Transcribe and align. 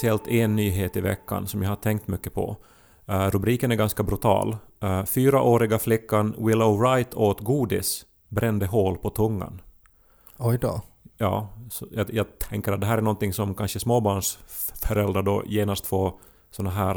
speciellt 0.00 0.28
en 0.28 0.56
nyhet 0.56 0.96
i 0.96 1.00
veckan 1.00 1.46
som 1.46 1.62
jag 1.62 1.68
har 1.68 1.76
tänkt 1.76 2.08
mycket 2.08 2.34
på. 2.34 2.56
Uh, 3.10 3.30
rubriken 3.30 3.72
är 3.72 3.76
ganska 3.76 4.02
brutal. 4.02 4.56
Uh, 4.84 5.04
fyraåriga 5.04 5.78
flickan 5.78 6.34
Willow 6.38 6.78
Wright 6.78 7.14
åt 7.14 7.40
godis, 7.40 8.04
brände 8.28 8.66
hål 8.66 8.96
på 8.96 9.10
tungan. 9.10 9.60
Oj 10.38 10.58
då. 10.58 10.80
Ja, 11.18 11.48
jag, 11.90 12.14
jag 12.14 12.38
tänker 12.38 12.72
att 12.72 12.80
det 12.80 12.86
här 12.86 12.98
är 12.98 13.02
någonting 13.02 13.32
som 13.32 13.54
kanske 13.54 13.80
småbarnsföräldrar 13.80 15.22
då 15.22 15.42
genast 15.46 15.86
får 15.86 16.12
såna 16.50 16.70
här 16.70 16.96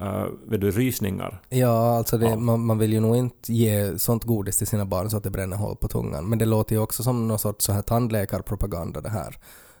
uh, 0.00 0.26
vet 0.46 0.60
du, 0.60 0.70
rysningar. 0.70 1.42
Ja, 1.48 1.96
alltså 1.96 2.18
det. 2.18 2.36
Man, 2.36 2.66
man 2.66 2.78
vill 2.78 2.92
ju 2.92 3.00
nog 3.00 3.16
inte 3.16 3.52
ge 3.52 3.98
sånt 3.98 4.24
godis 4.24 4.58
till 4.58 4.66
sina 4.66 4.84
barn 4.84 5.10
så 5.10 5.16
att 5.16 5.24
det 5.24 5.30
bränner 5.30 5.56
hål 5.56 5.76
på 5.76 5.88
tungan. 5.88 6.28
Men 6.28 6.38
det 6.38 6.46
låter 6.46 6.74
ju 6.74 6.82
också 6.82 7.02
som 7.02 7.28
någon 7.28 7.38
sorts 7.38 7.64
så 7.64 7.72
här 7.72 7.82
tandläkarpropaganda 7.82 9.00
det 9.00 9.10
här. 9.10 9.36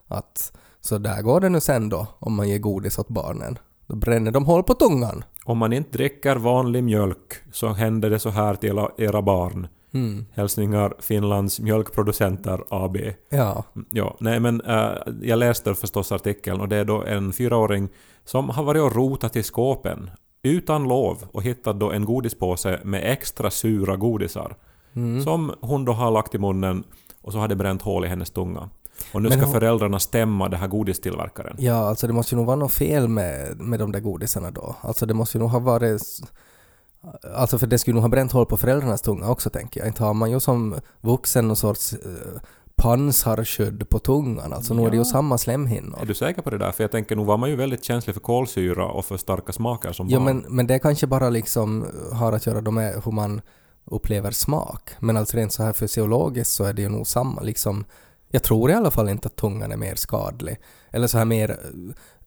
Att 0.08 0.52
så 0.80 0.98
där 0.98 1.22
går 1.22 1.40
det 1.40 1.48
nu 1.48 1.60
sen 1.60 1.88
då 1.88 2.06
om 2.18 2.34
man 2.34 2.48
ger 2.48 2.58
godis 2.58 2.98
åt 2.98 3.08
barnen. 3.08 3.58
Då 3.86 3.96
bränner 3.96 4.30
de 4.30 4.44
hål 4.44 4.62
på 4.62 4.74
tungan. 4.74 5.24
Om 5.44 5.58
man 5.58 5.72
inte 5.72 5.90
dricker 5.98 6.36
vanlig 6.36 6.84
mjölk 6.84 7.32
så 7.52 7.68
händer 7.68 8.10
det 8.10 8.18
så 8.18 8.30
här 8.30 8.54
till 8.54 8.78
era- 8.98 9.22
barn. 9.22 9.68
Mm. 9.94 10.26
Hälsningar 10.32 10.94
Finlands 10.98 11.60
mjölkproducenter 11.60 12.60
AB. 12.68 12.96
Ja. 13.28 13.64
Ja, 13.90 14.16
nej 14.20 14.40
men 14.40 14.60
äh, 14.60 14.90
jag 15.22 15.38
läste 15.38 15.74
förstås 15.74 16.12
artikeln 16.12 16.60
och 16.60 16.68
det 16.68 16.76
är 16.76 16.84
då 16.84 17.04
en 17.04 17.32
fyraåring 17.32 17.88
som 18.24 18.50
har 18.50 18.62
varit 18.64 18.82
och 18.82 18.94
rotat 18.96 19.36
i 19.36 19.42
skåpen 19.42 20.10
utan 20.42 20.88
lov 20.88 21.18
och 21.32 21.42
hittat 21.42 21.80
då 21.80 21.92
en 21.92 22.04
godispåse 22.04 22.80
med 22.84 23.12
extra 23.12 23.50
sura 23.50 23.96
godisar. 23.96 24.56
Mm. 24.92 25.22
Som 25.22 25.52
hon 25.60 25.84
då 25.84 25.92
har 25.92 26.10
lagt 26.10 26.34
i 26.34 26.38
munnen 26.38 26.84
och 27.22 27.32
så 27.32 27.38
har 27.38 27.48
det 27.48 27.56
bränt 27.56 27.82
hål 27.82 28.04
i 28.04 28.08
hennes 28.08 28.30
tunga. 28.30 28.70
Och 29.12 29.22
nu 29.22 29.28
Men 29.28 29.38
ska 29.38 29.46
hon- 29.46 29.54
föräldrarna 29.54 29.98
stämma 29.98 30.48
den 30.48 30.60
här 30.60 30.66
godistillverkaren. 30.68 31.56
Ja, 31.58 31.74
alltså 31.88 32.06
det 32.06 32.12
måste 32.12 32.34
ju 32.34 32.36
nog 32.36 32.46
vara 32.46 32.56
något 32.56 32.72
fel 32.72 33.08
med, 33.08 33.56
med 33.60 33.78
de 33.78 33.92
där 33.92 34.00
godisarna 34.00 34.50
då. 34.50 34.76
Alltså 34.80 35.06
det 35.06 35.14
måste 35.14 35.38
ju 35.38 35.40
nog 35.42 35.50
ha 35.50 35.58
varit... 35.58 36.02
Alltså 37.36 37.58
för 37.58 37.66
det 37.66 37.78
skulle 37.78 37.94
nog 37.94 38.02
ha 38.02 38.08
bränt 38.08 38.32
hål 38.32 38.46
på 38.46 38.56
föräldrarnas 38.56 39.02
tunga 39.02 39.28
också 39.30 39.50
tänker 39.50 39.80
jag. 39.80 39.86
Inte 39.88 40.04
har 40.04 40.14
man 40.14 40.30
ju 40.30 40.40
som 40.40 40.74
vuxen 41.00 41.46
någon 41.48 41.56
sorts 41.56 41.92
eh, 41.92 42.40
pansarskydd 42.76 43.88
på 43.88 43.98
tungan. 43.98 44.52
Alltså 44.52 44.74
nu 44.74 44.82
är 44.86 44.90
det 44.90 44.96
ju 44.96 45.00
Ja. 45.00 45.04
samma 45.04 45.38
slemhinnor. 45.38 45.98
Är 46.02 46.06
du 46.06 46.14
säker 46.14 46.42
på 46.42 46.50
det 46.50 46.58
där? 46.58 46.72
För 46.72 46.84
jag 46.84 46.90
tänker, 46.90 47.16
nog 47.16 47.26
var 47.26 47.36
man 47.36 47.50
ju 47.50 47.56
väldigt 47.56 47.84
känslig 47.84 48.14
för 48.14 48.20
kolsyra 48.20 48.86
och 48.86 49.04
för 49.04 49.16
starka 49.16 49.52
smaker 49.52 49.92
som 49.92 50.08
Ja 50.08 50.18
barn. 50.18 50.24
men, 50.24 50.44
men 50.56 50.66
det 50.66 50.78
kanske 50.78 51.06
bara 51.06 51.30
liksom 51.30 51.86
har 52.12 52.32
att 52.32 52.46
göra 52.46 52.70
med 52.70 53.02
hur 53.04 53.12
man 53.12 53.40
upplever 53.84 54.30
smak. 54.30 54.90
Men 55.00 55.16
alltså 55.16 55.36
rent 55.36 55.52
så 55.52 55.62
här 55.62 55.72
fysiologiskt 55.72 56.52
så 56.52 56.64
är 56.64 56.72
det 56.72 56.82
ju 56.82 56.88
nog 56.88 57.06
samma 57.06 57.40
liksom. 57.40 57.84
Jag 58.30 58.42
tror 58.42 58.70
i 58.70 58.74
alla 58.74 58.90
fall 58.90 59.08
inte 59.08 59.26
att 59.26 59.36
tungan 59.36 59.72
är 59.72 59.76
mer 59.76 59.94
skadlig. 59.94 60.56
Eller 60.90 61.06
så 61.06 61.18
här 61.18 61.24
mer 61.24 61.50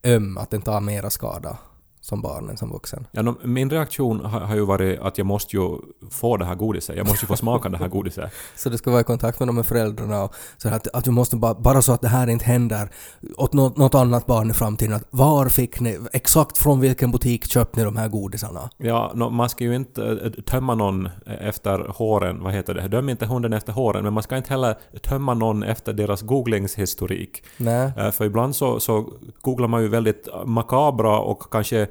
eh, 0.04 0.16
öm, 0.16 0.38
att 0.38 0.50
den 0.50 0.62
tar 0.62 0.82
mera 0.82 1.10
skada 1.10 1.58
som 2.02 2.22
barn 2.22 2.50
än 2.50 2.58
som 2.58 2.72
vuxen. 2.72 3.08
Ja, 3.12 3.22
no, 3.22 3.36
min 3.44 3.70
reaktion 3.70 4.26
har, 4.26 4.40
har 4.40 4.56
ju 4.56 4.66
varit 4.66 5.00
att 5.00 5.18
jag 5.18 5.28
måste 5.28 5.56
ju 5.56 5.78
få 6.12 6.38
det 6.38 6.46
här 6.46 6.56
godiset. 6.56 6.98
Jag 6.98 7.08
måste 7.08 7.24
ju 7.24 7.28
få 7.28 7.36
smaka 7.36 7.70
det 7.70 7.78
här 7.78 7.88
godiset. 7.88 8.32
Så 8.56 8.70
du 8.70 8.78
ska 8.78 8.92
vara 8.92 9.02
i 9.02 9.04
kontakt 9.04 9.40
med 9.40 9.48
de 9.48 9.58
här 9.58 9.64
föräldrarna 9.64 10.24
och 10.24 10.36
så 10.58 10.70
att, 10.70 10.88
att 10.94 11.04
du 11.04 11.12
måste 11.12 11.36
bara, 11.36 11.54
bara 11.54 11.82
så 11.82 11.94
att 11.94 12.02
det 12.02 12.08
här 12.08 12.28
inte 12.28 12.46
händer 12.46 12.90
åt 13.38 13.54
något, 13.54 13.78
något 13.78 13.96
annat 13.96 14.26
barn 14.26 14.50
i 14.50 14.54
framtiden. 14.54 14.94
Att 14.94 15.08
var 15.10 15.50
fick 15.50 15.80
ni, 15.80 16.00
exakt 16.14 16.58
från 16.58 16.80
vilken 16.80 17.12
butik 17.12 17.52
köpte 17.52 17.80
ni 17.80 17.86
de 17.86 17.98
här 17.98 18.08
godisarna? 18.08 18.70
Ja, 18.78 19.12
no, 19.16 19.30
man 19.30 19.50
ska 19.50 19.64
ju 19.64 19.76
inte 19.76 20.04
äh, 20.04 20.44
tömma 20.44 20.76
någon 20.76 21.10
efter 21.26 21.80
håren, 21.80 22.44
vad 22.44 22.54
heter 22.54 22.74
det? 22.74 22.88
Döm 22.88 23.10
inte 23.10 23.26
hunden 23.26 23.54
efter 23.54 23.74
håren, 23.74 24.04
men 24.04 24.14
man 24.14 24.24
ska 24.24 24.38
inte 24.38 24.50
heller 24.50 24.78
tömma 25.04 25.34
någon 25.34 25.64
efter 25.64 25.94
deras 25.94 26.22
googlingshistorik. 26.22 27.44
Nej. 27.58 27.92
Äh, 27.98 28.12
För 28.12 28.26
ibland 28.26 28.56
så, 28.56 28.80
så 28.80 29.14
googlar 29.42 29.68
man 29.68 29.82
ju 29.82 29.88
väldigt 29.88 30.28
makabra 30.46 31.20
och 31.20 31.52
kanske 31.52 31.88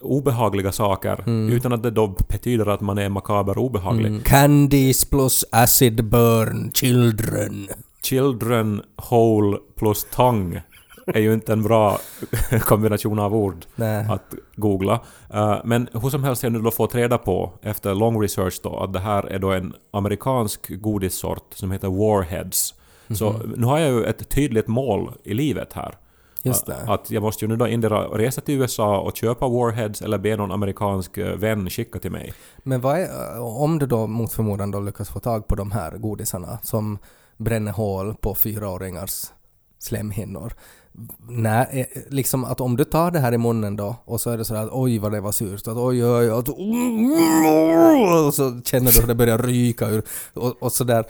obehagliga 0.00 0.72
saker 0.72 1.24
utan 1.50 1.72
att 1.72 1.82
det 1.82 1.90
då 1.90 2.14
betyder 2.28 2.66
att 2.66 2.80
man 2.80 2.98
är 2.98 3.08
makaber 3.08 3.58
och 3.58 3.64
obehaglig. 3.64 4.06
Mm. 4.06 4.22
Candies 4.22 5.04
plus 5.04 5.44
acid 5.50 6.04
burn 6.04 6.70
children. 6.74 7.68
Children, 8.02 8.82
hole 8.96 9.58
plus 9.74 10.06
tongue 10.10 10.62
är 11.06 11.20
ju 11.20 11.34
inte 11.34 11.52
en 11.52 11.62
bra 11.62 11.98
kombination 12.60 13.18
av 13.18 13.34
ord 13.34 13.64
Nej. 13.74 14.06
att 14.08 14.34
googla. 14.56 15.00
Eh, 15.34 15.58
men 15.64 15.88
hur 15.92 16.10
som 16.10 16.24
helst 16.24 16.42
har 16.42 16.46
jag 16.46 16.52
nu 16.52 16.60
då 16.60 16.70
fått 16.70 16.94
reda 16.94 17.18
på 17.18 17.52
efter 17.62 17.94
long 17.94 18.22
research 18.22 18.60
då 18.62 18.78
att 18.78 18.92
det 18.92 19.00
här 19.00 19.22
är 19.26 19.38
då 19.38 19.52
en 19.52 19.74
amerikansk 19.90 20.80
godissort 20.80 21.46
som 21.54 21.70
heter 21.70 21.88
Warheads. 21.88 22.74
Så 23.18 23.40
nu 23.56 23.66
har 23.66 23.78
jag 23.78 23.90
ju 23.90 24.04
ett 24.04 24.28
tydligt 24.28 24.68
mål 24.68 25.12
i 25.24 25.34
livet 25.34 25.72
här. 25.72 25.94
Just 26.42 26.66
det. 26.66 26.76
Att 26.86 27.10
jag 27.10 27.22
måste 27.22 27.44
ju 27.44 27.48
nu 27.48 27.56
då 27.56 27.66
endera 27.66 28.04
resa 28.04 28.40
till 28.40 28.60
USA 28.60 29.00
och 29.00 29.16
köpa 29.16 29.48
Warheads 29.48 30.02
eller 30.02 30.18
be 30.18 30.36
någon 30.36 30.52
amerikansk 30.52 31.18
eh, 31.18 31.36
vän 31.36 31.70
skicka 31.70 31.98
till 31.98 32.12
mig. 32.12 32.32
Men 32.62 32.80
vad 32.80 32.98
är, 32.98 33.40
om 33.40 33.78
du 33.78 33.86
då 33.86 34.06
mot 34.06 34.32
förmodan 34.32 34.70
då 34.70 34.80
lyckas 34.80 35.10
få 35.10 35.20
tag 35.20 35.48
på 35.48 35.54
de 35.54 35.70
här 35.70 35.96
godisarna 35.96 36.58
som 36.62 36.98
bränner 37.36 37.72
hål 37.72 38.14
på 38.14 38.34
fyraåringars 38.34 39.24
slemhinnor. 39.78 40.52
Nej, 41.28 41.88
eh, 41.94 42.02
liksom 42.08 42.44
att 42.44 42.60
om 42.60 42.76
du 42.76 42.84
tar 42.84 43.10
det 43.10 43.18
här 43.18 43.32
i 43.32 43.38
munnen 43.38 43.76
då 43.76 43.96
och 44.04 44.20
så 44.20 44.30
är 44.30 44.38
det 44.38 44.44
så 44.44 44.54
att 44.54 44.68
oj 44.72 44.98
vad 44.98 45.12
det 45.12 45.20
var 45.20 45.32
surt, 45.32 45.68
att 45.68 45.76
oj 45.76 46.04
oj 46.04 46.30
att, 46.30 46.48
och 48.26 48.34
så 48.34 48.60
känner 48.64 48.92
du 48.92 49.00
hur 49.00 49.08
det 49.08 49.14
börjar 49.14 49.38
ryka 49.38 49.88
ur 49.88 50.02
och, 50.34 50.62
och 50.62 50.72
sådär. 50.72 51.04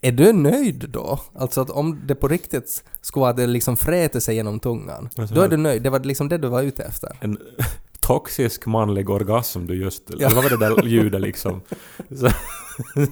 Är 0.00 0.12
du 0.12 0.32
nöjd 0.32 0.88
då? 0.88 1.20
Alltså 1.34 1.60
att 1.60 1.70
om 1.70 2.00
det 2.06 2.14
på 2.14 2.28
riktigt 2.28 2.84
skulle 3.00 3.20
vara 3.20 3.30
att 3.30 3.36
det 3.36 3.46
liksom 3.46 3.76
fräter 3.76 4.20
sig 4.20 4.34
genom 4.34 4.60
tungan, 4.60 5.08
då 5.34 5.40
är 5.40 5.48
du 5.48 5.56
nöjd? 5.56 5.82
Det 5.82 5.90
var 5.90 6.00
liksom 6.00 6.28
det 6.28 6.38
du 6.38 6.48
var 6.48 6.62
ute 6.62 6.82
efter? 6.82 7.16
En 7.20 7.38
toxisk 8.00 8.66
manlig 8.66 9.10
orgasm 9.10 9.66
du 9.66 9.74
just... 9.74 10.02
Ja. 10.18 10.30
Vad 10.34 10.44
var 10.44 10.50
det 10.50 10.56
där 10.56 10.86
ljudet 10.86 11.20
liksom? 11.20 11.60
Så, 12.10 12.28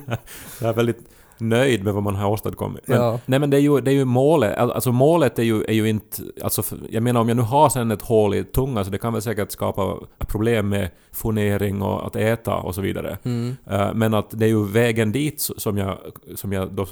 jag 0.61 0.71
är 0.71 0.75
väldigt 0.75 1.09
nöjd 1.39 1.85
med 1.85 1.95
vad 1.95 2.03
man 2.03 2.15
har 2.15 2.29
åstadkommit. 2.31 2.89
Men, 2.89 2.99
Ja. 3.01 3.21
Nej 3.27 3.39
men 3.39 3.51
det 3.51 3.57
är 3.57 3.61
ju, 3.61 3.81
det 3.81 3.91
är 3.91 3.95
ju 3.95 4.05
målet. 4.05 4.59
Al- 4.59 4.73
Alltså 4.73 4.93
målet 4.93 5.39
är 5.39 5.43
ju, 5.43 5.65
är 5.65 5.73
ju 5.73 5.89
inte... 5.89 6.23
Alltså, 6.43 6.63
jag 6.91 7.03
menar 7.03 7.21
om 7.21 7.29
jag 7.29 7.37
nu 7.37 7.43
har 7.43 7.69
sen 7.69 7.91
ett 7.91 8.03
hål 8.03 8.35
i 8.35 8.45
tungan 8.45 8.85
så 8.85 8.91
det 8.91 8.99
kan 8.99 9.13
väl 9.13 9.23
säkert 9.23 9.51
skapa 9.51 9.97
problem 10.19 10.69
med 10.69 10.91
fonering 11.13 11.83
och 11.83 12.07
att 12.07 12.17
äta 12.17 12.55
och 12.55 12.75
så 12.75 12.81
vidare. 12.81 13.19
Mm. 13.23 13.57
Eh, 13.71 13.95
Men 13.95 14.15
att 14.15 14.27
det 14.31 14.45
är 14.45 14.49
ju 14.49 14.65
vägen 14.67 15.13
dit 15.13 15.41
som 15.57 15.79
jag, 15.79 15.99
som 16.35 16.53
jag 16.53 16.73
då 16.73 16.87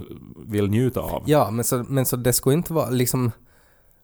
vill 0.47 0.67
njuta 0.71 1.01
av. 1.01 1.23
Ja, 1.27 1.51
men 1.51 1.65
så, 1.65 1.85
men 1.89 2.07
så 2.07 2.17
det 2.17 2.33
skulle 2.33 2.55
inte 2.55 2.73
vara 2.73 2.91
liksom... 2.91 3.31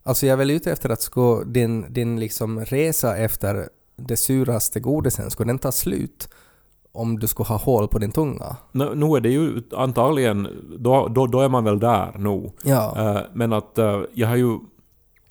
Alltså 0.03 0.27
jag 0.27 0.33
är 0.33 0.37
väl 0.37 0.51
ute 0.51 0.73
efter 0.73 0.91
att 0.91 1.01
skulle 1.01 1.45
din, 1.45 1.93
din 1.93 2.21
liksom 2.21 2.61
resa 2.65 3.17
efter 3.17 3.69
det 3.97 4.17
suraste 4.17 4.81
godisen, 4.81 5.31
skulle 5.31 5.49
den 5.51 5.59
ta 5.59 5.73
slut 5.73 6.29
om 6.93 7.19
du 7.19 7.27
skulle 7.27 7.47
ha 7.47 7.57
hål 7.57 7.89
på 7.89 7.99
din 7.99 8.13
tunga? 8.13 8.57
Nu, 8.73 8.95
nu 8.95 9.07
är 9.17 9.21
det 9.21 9.29
ju 9.31 9.63
antagligen... 9.77 10.49
Då, 10.79 11.09
då, 11.09 11.27
då 11.27 11.41
är 11.41 11.49
man 11.49 11.65
väl 11.65 11.79
där 11.79 12.13
nu. 12.19 12.51
Ja. 12.65 12.95
Eh, 12.97 13.21
men 13.33 13.53
att 13.53 13.79
eh, 13.79 14.01
jag 14.15 14.29
har 14.29 14.37
ju... 14.37 14.59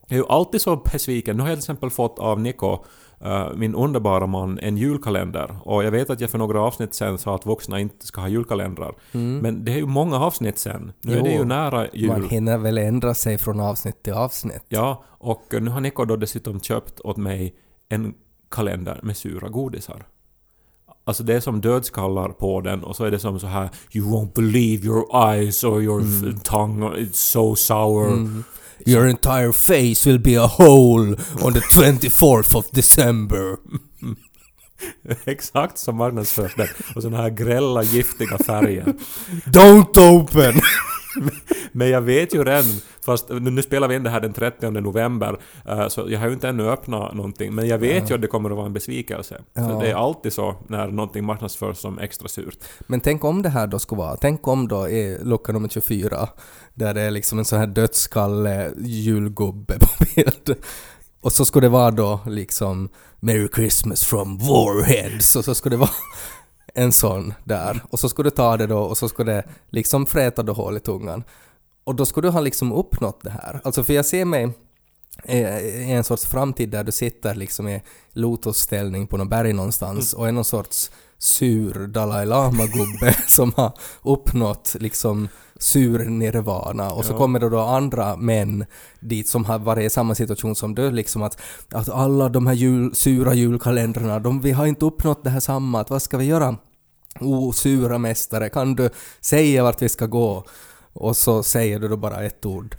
Jag 0.07 0.18
är 0.18 0.22
ju 0.22 0.28
alltid 0.30 0.62
så 0.62 0.75
besviken. 0.75 1.38
Nu 1.38 1.44
har 1.44 1.50
jag 1.50 1.57
till 1.57 1.62
exempel 1.63 1.89
fått 1.89 2.19
av 2.19 2.39
Nico, 2.39 2.78
eh, 3.22 3.48
min 3.56 3.75
underbara 3.75 4.28
man, 4.28 4.60
en 4.60 4.78
julkalender. 4.78 5.56
Och 5.63 5.84
jag 5.84 5.92
vet 5.92 6.10
att 6.10 6.22
jag 6.22 6.30
för 6.30 6.38
några 6.38 6.62
avsnitt 6.62 6.94
sen 6.94 7.18
sa 7.18 7.36
att 7.36 7.45
vuxna 7.45 7.80
inte 7.80 8.06
ska 8.06 8.22
ha 8.22 8.28
julkalendrar. 8.28 8.95
Mm. 9.12 9.38
Men 9.38 9.66
det 9.66 9.72
är 9.72 9.78
ju 9.78 9.86
många 9.86 10.19
avsnitt 10.19 10.57
sen. 10.57 10.92
Nu 11.01 11.18
är 11.18 11.24
det 11.24 11.31
Jo, 11.31 11.38
ju 11.38 11.45
nära 11.45 11.88
jul. 11.94 12.07
Man 12.07 12.30
hinner 12.30 12.57
väl 12.57 12.78
ändra 12.78 13.13
sig 13.13 13.38
från 13.38 13.60
avsnitt 13.60 14.04
till 14.04 14.13
avsnitt? 14.13 14.66
Ja, 14.68 15.04
och 15.07 15.44
nu 15.62 15.72
har 15.72 15.81
Nico 15.81 16.06
då 16.06 16.16
dessutom 16.16 16.60
köpt 16.60 17.00
åt 17.00 17.18
mig 17.18 17.56
en 17.89 18.13
kalender 18.50 19.00
med 19.04 19.18
sura 19.18 19.50
godisar. 19.50 20.06
Alltså 21.10 21.24
det 21.24 21.34
är 21.36 21.40
som 21.40 21.62
dödskallar 21.62 22.30
på 22.30 22.62
den 22.62 22.84
och 22.84 22.96
så 22.96 23.04
är 23.06 23.12
det 23.12 23.20
som 23.20 23.40
så 23.40 23.48
här 23.48 23.70
You 23.92 24.08
won't 24.12 24.34
believe 24.36 24.86
your 24.88 25.30
eyes 25.32 25.64
or 25.64 25.82
your 25.84 26.02
f- 26.02 26.42
tongue, 26.44 26.90
it's 26.90 27.14
so 27.14 27.56
sour. 27.56 28.08
Mm. 28.08 28.44
Your 28.86 29.06
entire 29.08 29.54
face 29.54 30.10
will 30.10 30.20
be 30.20 30.36
a 30.44 30.48
hole 30.48 31.16
on 31.42 31.54
the 31.54 31.60
24th 31.60 32.56
of 32.56 32.66
December. 32.72 33.56
Exakt 35.26 35.78
som 35.78 35.96
marknadsförs 35.96 36.56
där. 36.56 36.72
Och 36.96 37.02
såna 37.02 37.18
här 37.18 37.30
grälla 37.30 37.84
giftiga 37.84 38.38
färger. 38.38 38.94
Don't 39.46 40.00
open! 40.00 40.54
Men 41.71 41.89
jag 41.89 42.01
vet 42.01 42.36
ju 42.36 42.44
redan, 42.44 42.63
fast 43.06 43.30
nu, 43.30 43.62
spelar 43.62 43.88
vi 43.88 43.95
in 43.95 44.04
det 44.04 44.10
här 44.10 44.21
den 44.21 44.33
30 44.33 44.69
november, 44.69 45.39
eh, 45.68 45.88
så 45.88 46.06
jag 46.07 46.19
har 46.19 46.27
ju 46.27 46.33
inte 46.33 46.50
ännu 46.50 46.69
öppnat 46.69 47.13
någonting, 47.13 47.56
men 47.56 47.68
jag 47.68 47.77
vet 47.77 48.10
ju 48.10 48.16
att 48.16 48.21
det 48.21 48.27
kommer 48.27 48.50
att 48.50 48.56
vara 48.56 48.66
en 48.66 48.74
besvikelse. 48.74 49.42
Ja. 49.54 49.62
Det 49.62 49.89
är 49.89 49.95
alltid 49.95 50.33
så 50.33 50.56
när 50.68 50.88
någonting 50.88 51.25
marknadsförs 51.25 51.77
som 51.77 52.00
extra 52.00 52.27
surt. 52.27 52.57
Men 52.88 53.00
tänk 53.01 53.24
om 53.24 53.42
det 53.42 53.50
här 53.50 53.68
då 53.68 53.80
skulle 53.80 54.00
vara, 54.00 54.16
tänk 54.16 54.48
om 54.48 54.68
då 54.68 54.89
är 54.89 55.24
lucka 55.24 55.51
nummer 55.51 55.69
24, 55.69 56.30
där 56.74 56.94
det 56.94 57.01
är 57.01 57.12
liksom 57.12 57.39
en 57.39 57.45
sån 57.45 57.60
här 57.60 57.68
dödskalle 57.68 58.72
julgubbe 58.77 59.80
på 59.80 60.06
bild. 60.15 60.56
Och 61.22 61.31
så 61.31 61.45
skulle 61.45 61.65
det 61.65 61.72
vara 61.72 61.92
då 61.92 62.19
liksom 62.25 62.89
Merry 63.19 63.50
Christmas 63.56 64.04
from 64.04 64.38
Warheads 64.38 65.36
och 65.36 65.45
så 65.45 65.56
skulle 65.56 65.75
det 65.75 65.80
vara 65.80 65.89
en 66.74 66.92
sån 66.92 67.33
där. 67.44 67.83
Och 67.89 68.00
så 68.00 68.10
skulle 68.10 68.30
du 68.30 68.36
ta 68.36 68.57
det 68.57 68.68
då 68.68 68.80
och 68.80 68.98
så 68.98 69.10
skulle 69.10 69.31
det 69.31 69.44
liksom 69.69 70.06
fräta 70.06 70.44
då 70.44 70.54
hål 70.54 70.77
i 70.77 70.80
tungan. 70.80 71.24
Och 71.83 71.95
då 71.95 72.06
skulle 72.06 72.27
du 72.27 72.31
ha 72.31 72.39
liksom 72.39 72.71
uppnått 72.71 73.19
det 73.24 73.30
här. 73.30 73.62
Alltså 73.63 73.83
för 73.83 73.94
jag 73.94 74.06
ser 74.06 74.25
mig 74.25 74.50
är 75.24 75.45
är 75.48 75.95
en 75.95 76.04
sorts 76.04 76.25
framtid 76.25 76.69
där 76.69 76.83
du 76.83 76.92
sitter 76.92 77.36
liksom 77.36 77.68
i 77.68 77.81
lotusställning 78.12 79.07
på 79.07 79.18
något 79.18 79.30
berg 79.30 79.54
någonstans 79.54 80.13
och 80.13 80.27
är 80.27 80.31
någon 80.31 80.45
sorts 80.45 80.92
sur 81.18 81.88
Dalai 81.88 82.25
Lama-gubbe 82.25 83.15
som 83.27 83.54
har 83.56 83.74
uppnått 84.04 84.75
liksom 84.80 85.27
sur 85.60 86.06
nirvana 86.06 86.92
och 86.92 87.06
så 87.06 87.14
Ja. 87.14 87.18
kommer 87.18 87.40
det 87.40 87.50
då 87.50 87.60
andra 87.60 88.16
män 88.16 88.66
dit 89.00 89.28
som 89.30 89.46
har 89.46 89.60
varit 89.60 89.86
i 89.86 89.90
samma 89.90 90.16
situation 90.16 90.56
som 90.56 90.76
du 90.76 90.92
liksom 90.92 91.22
att, 91.24 91.42
att 91.72 91.90
alla 91.90 92.30
de 92.30 92.48
här 92.48 92.54
jul, 92.54 92.96
sura 92.96 93.34
julkalendrarna, 93.34 94.20
de, 94.20 94.42
vi 94.42 94.52
har 94.52 94.66
inte 94.66 94.86
uppnått 94.86 95.24
det 95.24 95.30
här 95.30 95.40
samma, 95.40 95.80
att 95.82 95.90
vad 95.90 96.02
ska 96.02 96.18
vi 96.18 96.26
göra? 96.26 96.58
O 97.20 97.52
sura 97.54 97.98
mästare, 97.98 98.50
kan 98.50 98.76
du 98.76 98.90
säga 99.22 99.64
vart 99.64 99.82
vi 99.82 99.90
ska 99.90 100.06
gå? 100.06 100.44
Och 100.94 101.18
så 101.18 101.44
säger 101.44 101.80
du 101.80 101.88
då 101.88 101.98
bara 101.98 102.24
ett 102.24 102.46
ord. 102.46 102.76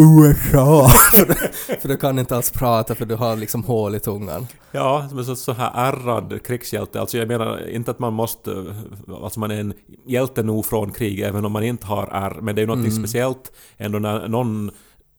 USA! 0.00 0.88
för, 0.88 1.26
du, 1.26 1.34
för 1.80 1.88
du 1.88 1.96
kan 1.96 2.18
inte 2.18 2.36
alls 2.36 2.50
prata 2.50 2.94
för 2.94 3.06
du 3.06 3.14
har 3.14 3.36
liksom 3.36 3.64
hål 3.64 3.94
i 3.94 4.00
tungan. 4.00 4.46
Ja, 4.72 5.06
som 5.08 5.18
en 5.18 5.24
så, 5.24 5.36
så 5.36 5.52
här 5.52 5.72
ärrad 5.74 6.42
krigshjälte. 6.42 7.00
Alltså 7.00 7.18
jag 7.18 7.28
menar 7.28 7.68
inte 7.68 7.90
att 7.90 7.98
man 7.98 8.12
måste... 8.12 8.74
Alltså 9.22 9.40
man 9.40 9.50
är 9.50 9.60
en 9.60 9.74
hjälte 10.06 10.42
nog 10.42 10.66
från 10.66 10.92
krig 10.92 11.20
även 11.20 11.44
om 11.44 11.52
man 11.52 11.62
inte 11.62 11.86
har 11.86 12.06
ärr. 12.12 12.40
Men 12.40 12.54
det 12.54 12.62
är 12.62 12.66
ju 12.66 12.76
något 12.76 12.94
speciellt 12.94 13.52
ändå 13.76 13.98
när 13.98 14.28
någon 14.28 14.70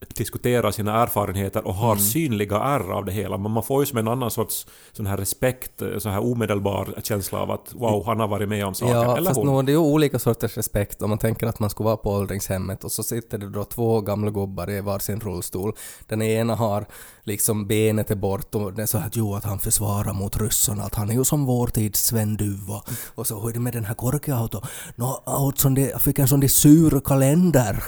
diskuterar 0.07 0.71
sina 0.71 1.03
erfarenheter 1.03 1.67
och 1.67 1.75
har 1.75 1.95
synliga 1.95 2.55
ärr 2.55 2.91
av 2.91 3.05
det 3.05 3.11
hela. 3.11 3.37
Men 3.37 3.51
man 3.51 3.63
får 3.63 3.81
ju 3.81 3.85
som 3.85 3.97
en 3.97 4.07
annan 4.07 4.31
sorts 4.31 4.67
sån 4.91 5.05
här 5.05 5.17
respekt, 5.17 5.81
så 5.97 6.09
här 6.09 6.19
omedelbar 6.19 6.93
känsla 7.03 7.39
av 7.39 7.51
att 7.51 7.73
wow, 7.73 8.05
han 8.05 8.19
har 8.19 8.27
varit 8.27 8.49
med 8.49 8.65
om 8.65 8.73
saker. 8.73 8.93
Ja, 8.93 9.17
Eller 9.17 9.29
fast 9.29 9.41
hon. 9.41 9.65
det 9.65 9.71
är 9.71 9.73
ju 9.73 9.79
olika 9.79 10.19
sorters 10.19 10.57
respekt 10.57 11.01
om 11.01 11.09
man 11.09 11.19
tänker 11.19 11.47
att 11.47 11.59
man 11.59 11.69
skulle 11.69 11.85
vara 11.85 11.97
på 11.97 12.11
åldringshemmet 12.11 12.83
och 12.83 12.91
så 12.91 13.03
sitter 13.03 13.37
det 13.37 13.49
då 13.49 13.63
två 13.63 14.01
gamla 14.01 14.31
gubbar 14.31 14.69
i 14.69 14.81
varsin 14.81 15.19
rullstol. 15.19 15.73
Den 16.07 16.21
ena 16.21 16.55
har 16.55 16.85
liksom 17.23 17.67
benet 17.67 18.11
är 18.11 18.15
bort 18.15 18.55
och 18.55 18.73
det 18.73 18.81
är 18.81 18.85
så 18.85 18.97
att 18.97 19.15
jo, 19.15 19.35
att 19.35 19.43
han 19.43 19.59
försvarar 19.59 20.13
mot 20.13 20.37
ryssarna, 20.37 20.83
att 20.83 20.95
han 20.95 21.09
är 21.09 21.13
ju 21.13 21.23
som 21.23 21.45
vår 21.45 21.67
tids 21.67 22.05
Sven 22.05 22.37
Duva. 22.37 22.83
Och 23.15 23.27
så 23.27 23.39
hur 23.39 23.49
är 23.49 23.53
det 23.53 23.59
med 23.59 23.73
den 23.73 23.85
här 23.85 23.93
korkeauto? 23.93 24.61
Nå, 24.95 25.51
sån 25.55 25.73
där, 25.73 25.89
jag 25.89 26.01
fick 26.01 26.19
en 26.19 26.27
sån 26.27 26.39
där 26.39 26.47
sur 26.47 26.99
kalender 26.99 27.83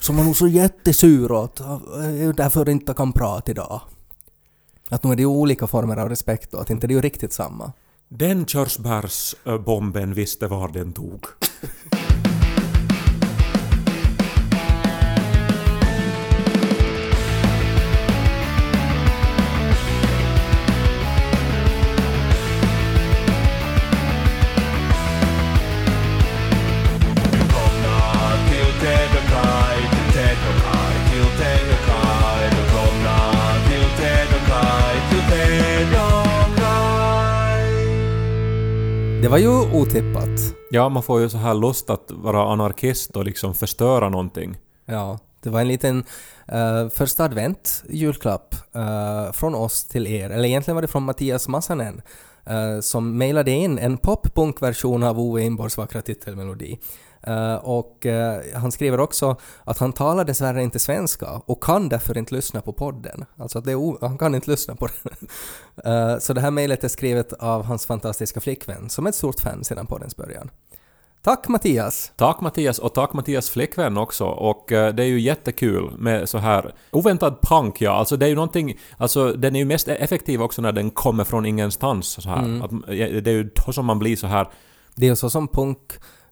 som 0.00 0.16
var 0.16 0.24
nog 0.24 0.36
så 0.36 0.48
jättesur 0.48 1.32
åt, 1.32 1.60
ah, 1.60 1.80
eh, 2.04 2.34
därför 2.34 2.68
inte 2.68 2.94
kan 2.94 3.12
prata 3.12 3.50
idag. 3.50 3.80
Att 4.88 5.04
nu 5.04 5.12
är 5.12 5.16
det 5.16 5.22
ju 5.22 5.26
olika 5.26 5.66
former 5.66 5.96
av 5.96 6.08
respekt 6.08 6.50
då, 6.50 6.58
att 6.58 6.70
inte 6.70 6.86
det 6.86 6.92
är 6.92 6.96
ju 6.96 7.02
riktigt 7.02 7.32
samma. 7.32 7.72
Den 8.08 8.46
körsbärsbomben 8.46 10.14
visste 10.14 10.46
var 10.46 10.68
den 10.68 10.92
tog. 10.92 11.24
Var 39.34 39.38
ju 39.38 39.80
otippat. 39.80 40.54
Ja, 40.70 40.88
man 40.88 41.02
får 41.02 41.20
ju 41.20 41.28
så 41.28 41.38
här 41.38 41.54
lust 41.54 41.90
att 41.90 42.10
vara 42.10 42.52
anarkist 42.52 43.16
och 43.16 43.24
liksom 43.24 43.54
förstöra 43.54 44.08
någonting. 44.08 44.56
Ja, 44.86 45.18
det 45.42 45.50
var 45.50 45.60
en 45.60 45.68
liten 45.68 46.04
uh, 46.52 46.88
första 46.88 47.24
advent 47.24 47.84
julklapp 47.88 48.54
eh, 48.74 49.32
från 49.32 49.54
oss 49.54 49.84
till 49.84 50.06
er. 50.06 50.30
Eller 50.30 50.48
egentligen 50.48 50.74
var 50.74 50.82
det 50.82 50.88
från 50.88 51.02
Mattias 51.02 51.48
Massanen 51.48 52.02
eh, 52.46 52.80
som 52.80 53.18
mejlade 53.18 53.50
in 53.50 53.78
en 53.78 53.98
pop-punk-version 53.98 55.02
av 55.02 55.20
Ove 55.20 55.42
Inborgs 55.42 55.76
vackra 55.76 56.02
titelmelodi. 56.02 56.78
Eh, 57.26 57.54
och 57.54 58.06
eh, 58.06 58.42
han 58.54 58.72
skriver 58.72 59.00
också 59.00 59.36
att 59.64 59.78
han 59.78 59.92
talar 59.92 60.24
dessvärre 60.24 60.62
inte 60.62 60.78
svenska 60.78 61.30
och 61.46 61.62
kan 61.62 61.88
därför 61.88 62.18
inte 62.18 62.34
lyssna 62.34 62.60
på 62.60 62.72
podden. 62.72 63.24
Alltså 63.36 63.58
att 63.58 63.66
han 64.00 64.18
kan 64.18 64.34
inte 64.34 64.50
lyssna 64.50 64.76
på 64.76 64.88
den. 65.02 65.28
Eh, 65.84 66.18
så 66.18 66.32
det 66.32 66.40
här 66.40 66.50
mejlet 66.50 66.84
är 66.84 66.88
skrivet 66.88 67.32
av 67.32 67.64
hans 67.64 67.86
fantastiska 67.86 68.40
flickvän 68.40 68.90
som 68.90 69.06
är 69.06 69.08
ett 69.08 69.14
stort 69.14 69.40
fan 69.40 69.64
sedan 69.64 69.86
poddens 69.86 70.16
början. 70.16 70.50
Tack 71.22 71.48
Mattias! 71.48 72.12
Tack 72.16 72.40
Mattias 72.40 72.78
och 72.78 72.94
tack 72.94 73.12
Mattias 73.12 73.50
flickvän 73.50 73.96
också 73.96 74.24
och 74.24 74.64
det 74.68 75.00
är 75.02 75.06
ju 75.06 75.20
jättekul 75.20 75.90
med 75.98 76.28
så 76.28 76.38
här 76.38 76.74
oväntad 76.90 77.40
punk 77.42 77.80
ja, 77.80 77.90
alltså 77.92 78.16
det 78.16 78.26
är 78.26 78.28
ju 78.28 78.34
någonting, 78.34 78.78
alltså 78.98 79.32
den 79.32 79.56
är 79.56 79.58
ju 79.58 79.64
mest 79.64 79.88
effektiv 79.88 80.42
också 80.42 80.62
när 80.62 80.72
den 80.72 80.90
kommer 80.90 81.24
från 81.24 81.46
ingenstans 81.46 82.22
så 82.22 82.28
här. 82.28 82.64
Att, 82.64 82.70
ja, 82.94 83.20
det 83.20 83.30
är 83.30 83.34
ju 83.34 83.50
då 83.66 83.72
som 83.72 83.86
man 83.86 83.98
blir 83.98 84.16
så 84.16 84.26
här 84.26 84.48
Det 84.94 85.06
är 85.06 85.10
ju 85.10 85.16
så 85.16 85.30
som 85.30 85.48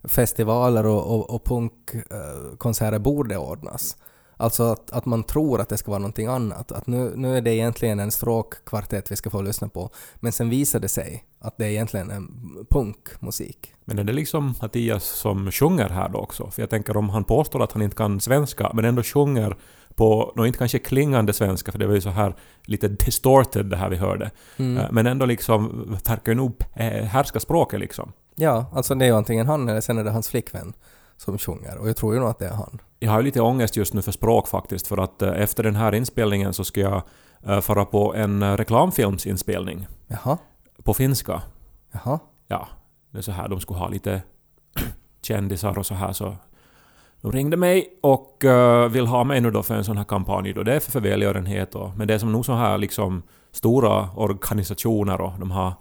punkfestivaler 0.02 0.86
och, 0.86 1.14
och, 1.14 1.30
och 1.30 1.44
punkkonserter 1.44 2.98
borde 2.98 3.36
ordnas. 3.36 3.96
Alltså 4.36 4.62
att, 4.62 4.90
att 4.90 5.06
man 5.06 5.22
tror 5.22 5.60
att 5.60 5.68
det 5.68 5.78
ska 5.78 5.90
vara 5.90 5.98
någonting 5.98 6.26
annat. 6.26 6.72
Att 6.72 6.86
nu, 6.86 7.12
nu 7.16 7.36
är 7.36 7.40
det 7.40 7.54
egentligen 7.54 8.00
en 8.00 8.10
stråkkvartett 8.10 9.12
vi 9.12 9.16
ska 9.16 9.30
få 9.30 9.42
lyssna 9.42 9.68
på. 9.68 9.90
Men 10.16 10.32
sen 10.32 10.50
visar 10.50 10.80
det 10.80 10.88
sig 10.88 11.24
att 11.40 11.58
det 11.58 11.64
är 11.64 11.70
egentligen 11.70 12.10
en 12.10 12.28
punkmusik. 12.70 13.74
Men 13.84 13.98
är 13.98 14.04
det 14.04 14.12
liksom 14.12 14.54
Mattias 14.62 15.04
som 15.04 15.52
sjunger 15.52 15.88
här 15.88 16.08
då 16.08 16.18
också? 16.18 16.50
För 16.50 16.62
jag 16.62 16.70
tänker 16.70 16.96
om 16.96 17.08
han 17.08 17.24
påstår 17.24 17.62
att 17.62 17.72
han 17.72 17.82
inte 17.82 17.96
kan 17.96 18.20
svenska 18.20 18.70
men 18.74 18.84
ändå 18.84 19.02
sjunger 19.02 19.56
på, 19.94 20.32
nå 20.36 20.46
inte 20.46 20.58
kanske 20.58 20.78
klingande 20.78 21.32
svenska 21.32 21.72
för 21.72 21.78
det 21.78 21.86
var 21.86 21.94
ju 21.94 22.00
så 22.00 22.10
här 22.10 22.34
lite 22.62 22.88
distorted 22.88 23.66
det 23.66 23.76
här 23.76 23.88
vi 23.88 23.96
hörde. 23.96 24.30
Eh, 24.56 24.92
Men 24.92 25.06
ändå 25.06 25.26
liksom 25.26 25.86
verkar 26.06 26.32
ju 26.32 26.36
nog 26.36 26.54
eh, 26.74 27.04
härska 27.04 27.40
språket 27.40 27.80
liksom. 27.80 28.12
Ja, 28.34 28.66
alltså 28.72 28.94
det 28.94 29.04
är 29.04 29.06
ju 29.08 29.16
antingen 29.16 29.46
han 29.46 29.68
eller 29.68 29.80
sen 29.80 29.98
är 29.98 30.04
det 30.04 30.10
hans 30.10 30.28
flickvän 30.28 30.72
som 31.16 31.38
sjunger. 31.38 31.78
Och 31.78 31.88
jag 31.88 31.96
tror 31.96 32.14
ju 32.14 32.20
nog 32.20 32.28
att 32.28 32.38
det 32.38 32.46
är 32.46 32.54
han. 32.54 32.80
Jag 32.98 33.10
har 33.10 33.18
ju 33.18 33.24
lite 33.24 33.40
ångest 33.40 33.76
just 33.76 33.94
nu 33.94 34.02
för 34.02 34.12
språk 34.12 34.48
faktiskt 34.48 34.86
för 34.86 34.98
att 34.98 35.22
eh, 35.22 35.40
efter 35.42 35.62
den 35.62 35.76
här 35.76 35.94
inspelningen 35.94 36.54
så 36.54 36.64
ska 36.64 36.80
jag 36.80 37.02
eh, 37.46 37.60
fara 37.60 37.84
på 37.84 38.14
en 38.14 38.42
eh, 38.42 38.56
reklamfilmsinspelning 38.56 39.86
Jaha, 40.06 40.38
på 40.82 40.94
finska. 40.94 41.42
jaha. 41.92 42.18
Ja, 42.48 42.68
det 43.10 43.18
är 43.18 43.22
så 43.22 43.32
här 43.32 43.48
de 43.48 43.60
skulle 43.60 43.78
ha 43.78 43.88
lite 43.88 44.22
kändisar 45.22 45.78
och 45.78 45.86
så 45.86 45.94
här 45.94 46.12
så 46.12 46.36
de 47.20 47.32
ringde 47.32 47.56
mig 47.56 47.98
och 48.02 48.44
vill 48.90 49.06
ha 49.06 49.24
mig 49.24 49.40
nu 49.40 49.50
då 49.50 49.62
för 49.62 49.74
en 49.74 49.84
sån 49.84 49.96
här 49.96 50.04
kampanj 50.04 50.52
då. 50.52 50.62
Det 50.62 50.74
är 50.74 50.80
för, 50.80 50.90
för 50.90 51.00
välgörenhet 51.00 51.74
och 51.74 51.96
men 51.96 52.08
det 52.08 52.14
är 52.14 52.18
som 52.18 52.32
nog 52.32 52.46
så 52.46 52.52
här 52.52 52.78
liksom 52.78 53.22
stora 53.50 54.08
organisationer 54.16 55.20
och 55.20 55.32
de 55.38 55.50
har 55.50 55.72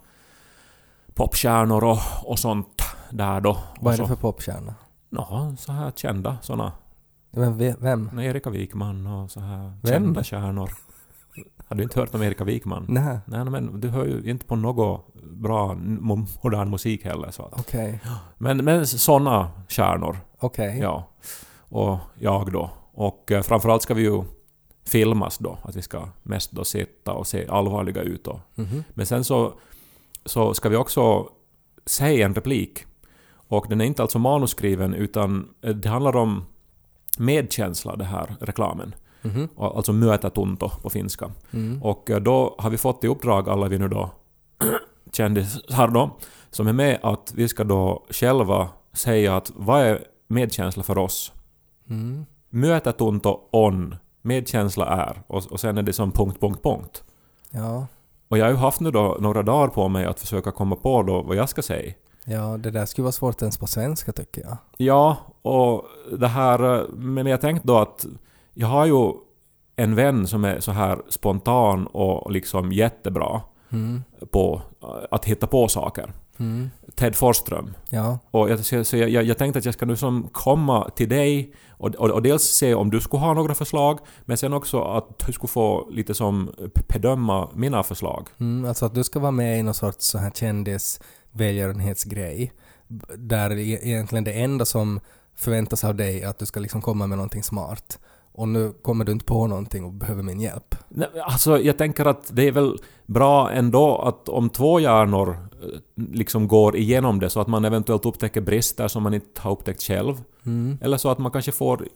popstjärnor 1.15 1.84
och, 1.84 2.00
och 2.24 2.39
sånt 2.39 2.82
där 3.12 3.41
då. 3.41 3.58
Vad 3.80 3.94
är 3.94 3.98
det 3.98 4.08
för 4.08 4.15
popstjärna? 4.15 4.75
Nå, 5.10 5.56
så 5.60 5.72
här 5.72 5.91
kända 5.96 6.38
såna. 6.41 6.72
Vem? 7.32 7.58
ve- 7.58 7.75
vem? 7.80 8.20
Erika 8.20 8.50
Wikman 8.50 9.08
och 9.08 9.32
så 9.32 9.39
här 9.39 9.74
Vem? 9.82 9.94
kända 9.94 10.24
stjärnor. 10.24 10.70
Har 11.68 11.75
du 11.75 11.84
inte 11.84 12.00
hört 12.00 12.15
om 12.15 12.22
Erika 12.22 12.44
Wikman? 12.44 12.86
Nej, 12.89 13.18
Nej, 13.25 13.46
men 13.46 13.80
du 13.80 13.89
hör 13.89 14.06
ju 14.06 14.30
inte 14.32 14.46
på 14.46 14.56
något 14.56 15.13
bra 15.24 15.74
mo- 15.74 16.27
modern 16.44 16.70
musik 16.70 17.06
heller. 17.06 17.32
Okej. 17.39 18.00
Men, 18.38 18.58
men 18.58 18.88
såna 18.88 19.51
stjärnor, 19.70 20.18
Okej. 20.39 20.80
ja. 20.80 21.03
Och 21.60 21.98
jag 22.20 22.51
då. 22.51 22.70
Och 22.94 23.32
eh, 23.32 23.41
framförallt 23.41 23.82
ska 23.84 23.94
vi 23.94 24.01
ju 24.01 24.24
filmas 24.88 25.38
då. 25.38 25.58
Att 25.63 25.75
vi 25.75 25.82
ska 25.82 26.08
mest 26.24 26.51
då 26.51 26.63
sitta 26.63 27.13
och 27.13 27.27
se 27.27 27.48
allvarliga 27.48 28.01
ut. 28.01 28.24
Då. 28.25 28.39
Mhm. 28.56 28.84
Men 28.94 29.06
sen 29.06 29.24
så, 29.24 29.53
så 30.25 30.54
ska 30.54 30.70
vi 30.70 30.75
också 30.75 31.30
säga 31.86 32.25
en 32.25 32.36
replik. 32.36 32.86
Och 33.34 33.66
den 33.70 33.82
är 33.82 33.86
inte 33.86 34.01
alltså 34.01 34.20
manusskriven 34.20 34.94
utan 34.94 35.50
eh, 35.62 35.75
det 35.75 35.90
handlar 35.90 36.16
om 36.16 36.46
medkänsla, 37.18 37.96
det 37.96 38.06
här 38.06 38.36
reklamen. 38.40 38.96
Mhm. 39.22 39.50
Och 39.56 39.75
Alltså 39.78 39.94
myötätunto 39.94 40.70
på 40.70 40.90
finska. 40.90 41.32
Mm. 41.51 41.84
Och 41.84 42.10
eh, 42.10 42.20
då 42.20 42.56
har 42.58 42.70
vi 42.70 42.78
fått 42.78 43.04
i 43.04 43.08
uppdrag, 43.08 43.50
alla 43.50 43.68
vi 43.68 43.80
nu 43.80 43.88
då 43.88 44.10
kändisar 45.12 45.88
då, 45.88 46.18
som 46.50 46.68
är 46.68 46.74
med 46.74 47.00
att 47.04 47.34
vi 47.36 47.48
ska 47.48 47.63
då 47.63 48.06
själva 48.10 48.70
säga 48.94 49.36
att 49.36 49.51
vad 49.56 49.82
är 49.82 50.04
medkänsla 50.28 50.84
för 50.84 50.98
oss? 50.98 51.34
Mm. 51.90 52.25
Myötätunto 52.50 53.40
on, 53.51 53.96
medkänsla 54.22 54.86
är, 54.86 55.22
och, 55.28 55.51
och 55.51 55.60
sen 55.60 55.78
är 55.78 55.82
det 55.82 55.94
som 55.94 56.12
punkt, 56.12 56.40
punkt, 56.40 56.63
punkt. 56.63 57.04
Ja. 57.51 57.88
Och 58.32 58.38
jag 58.38 58.46
har 58.46 58.52
ju 58.52 58.58
haft 58.58 58.80
nu 58.80 58.92
då 58.92 59.18
några 59.20 59.44
dagar 59.44 59.68
på 59.68 59.88
mig 59.88 60.06
att 60.06 60.20
försöka 60.20 60.52
komma 60.52 60.76
på 60.76 61.04
då 61.04 61.22
vad 61.22 61.36
jag 61.36 61.50
ska 61.50 61.62
säga. 61.62 61.94
Ja, 62.26 62.58
det 62.58 62.72
där 62.72 62.86
skulle 62.86 63.04
vara 63.04 63.12
svårt 63.12 63.42
ens 63.42 63.58
på 63.58 63.68
svenska 63.68 64.12
tycker 64.12 64.42
jag. 64.42 64.58
Ja, 64.78 65.18
och 65.42 65.86
det 66.20 66.28
här... 66.28 66.86
Men 66.94 67.28
jag 67.28 67.42
tänkte 67.42 67.68
då 67.68 67.78
att 67.78 68.06
jag 68.54 68.68
har 68.68 68.86
ju 68.86 69.12
en 69.76 69.96
vän 69.96 70.28
som 70.28 70.46
är 70.46 70.60
så 70.60 70.72
här 70.72 71.02
spontan 71.10 71.88
och 71.88 72.32
liksom 72.32 72.72
jättebra 72.72 73.42
Mm. 73.74 74.04
på 74.32 74.62
att 75.12 75.26
hitta 75.26 75.48
på 75.48 75.68
saker. 75.68 76.14
Mm. 76.38 76.70
Ted 76.96 77.16
Forsström. 77.16 77.74
Ja. 77.90 78.20
Och 78.32 78.50
jag, 78.50 78.66
så 78.66 78.84
så 78.84 78.98
jag, 78.98 79.10
jag, 79.10 79.38
tänkte 79.38 79.60
att 79.60 79.66
jag 79.66 79.74
ska 79.74 79.86
nu 79.86 79.96
som 79.96 80.30
komma 80.32 80.90
till 80.90 81.10
dig 81.10 81.54
och, 81.70 81.96
och, 81.96 82.10
och 82.10 82.22
dels 82.22 82.44
se 82.44 82.74
om 82.74 82.90
du 82.90 83.02
skulle 83.02 83.22
ha 83.22 83.34
några 83.34 83.56
förslag, 83.56 84.00
men 84.26 84.38
sen 84.38 84.54
också 84.54 84.82
att 84.82 85.20
du 85.26 85.34
skulle 85.34 85.48
få 85.48 85.90
lite 85.92 86.14
som 86.14 86.52
bedöma 86.88 87.50
mina 87.56 87.84
förslag. 87.84 88.28
Mm, 88.40 88.70
alltså 88.70 88.86
att 88.86 88.96
du 88.96 89.04
ska 89.04 89.20
vara 89.20 89.32
med 89.32 89.60
i 89.60 89.64
någon 89.64 89.74
sorts 89.74 90.06
så 90.06 90.18
här 90.18 90.32
kändis-välgörenhetsgrej. 90.32 92.52
Där 93.18 93.52
e- 93.52 93.80
egentligen 93.82 94.24
det 94.24 94.34
enda 94.34 94.66
som 94.66 95.00
förväntas 95.36 95.84
av 95.84 95.96
dig 95.96 96.22
är 96.22 96.28
att 96.28 96.40
du 96.40 96.46
ska 96.46 96.60
liksom 96.60 96.82
komma 96.82 97.08
med 97.08 97.18
någonting 97.18 97.44
smart. 97.44 98.00
Och 98.34 98.48
nu 98.48 98.74
kommer 98.82 99.06
du 99.06 99.12
inte 99.12 99.26
på 99.26 99.48
någonting 99.48 99.84
och 99.86 99.92
behöver 99.94 100.24
min 100.24 100.40
hjälp. 100.42 100.76
Nej, 100.90 101.08
Alltså 101.26 101.60
jag 101.60 101.78
tänker 101.78 102.06
att 102.06 102.30
det 102.36 102.48
är 102.48 102.52
väl 102.52 102.78
bra 103.06 103.52
ändå 103.52 103.98
att 103.98 104.30
om 104.30 104.50
två 104.50 104.80
hjärnor 104.80 105.30
eh, 105.30 105.80
liksom 105.96 106.48
går 106.48 106.76
igenom 106.76 107.20
det 107.20 107.30
så 107.30 107.40
att 107.42 107.48
man 107.48 107.66
eventuellt 107.66 108.06
upptäcker 108.06 108.42
brister 108.42 108.88
som 108.88 109.04
man 109.04 109.14
inte 109.14 109.42
har 109.42 109.52
upptäckt 109.52 109.82
själv. 109.84 110.22
Mm. 110.46 110.78
Eller 110.82 110.98
så 110.98 111.10
att 111.10 111.18
man 111.20 111.32
kanske 111.32 111.52
får 111.52 111.88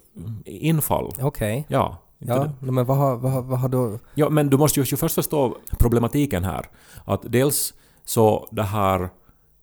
infall. 0.46 1.14
Okej. 1.22 1.66
Ja. 1.70 1.98
inte 2.20 2.34
Ja, 2.34 2.40
det? 2.44 2.66
no, 2.66 2.72
men 2.72 2.86
vad 2.86 2.98
har, 2.98 3.16
vad, 3.16 3.32
har- 3.32 3.42
vad 3.42 3.60
har 3.60 3.70
du... 3.70 4.00
Ja, 4.16 4.30
men 4.30 4.50
du 4.50 4.58
måste 4.58 4.80
ju 4.80 4.98
först 4.98 5.16
förstå 5.16 5.58
problematiken 5.80 6.44
här. 6.44 6.66
Att 7.06 7.22
dels 7.32 7.74
så 8.06 8.48
det 8.52 8.64
här 8.64 9.10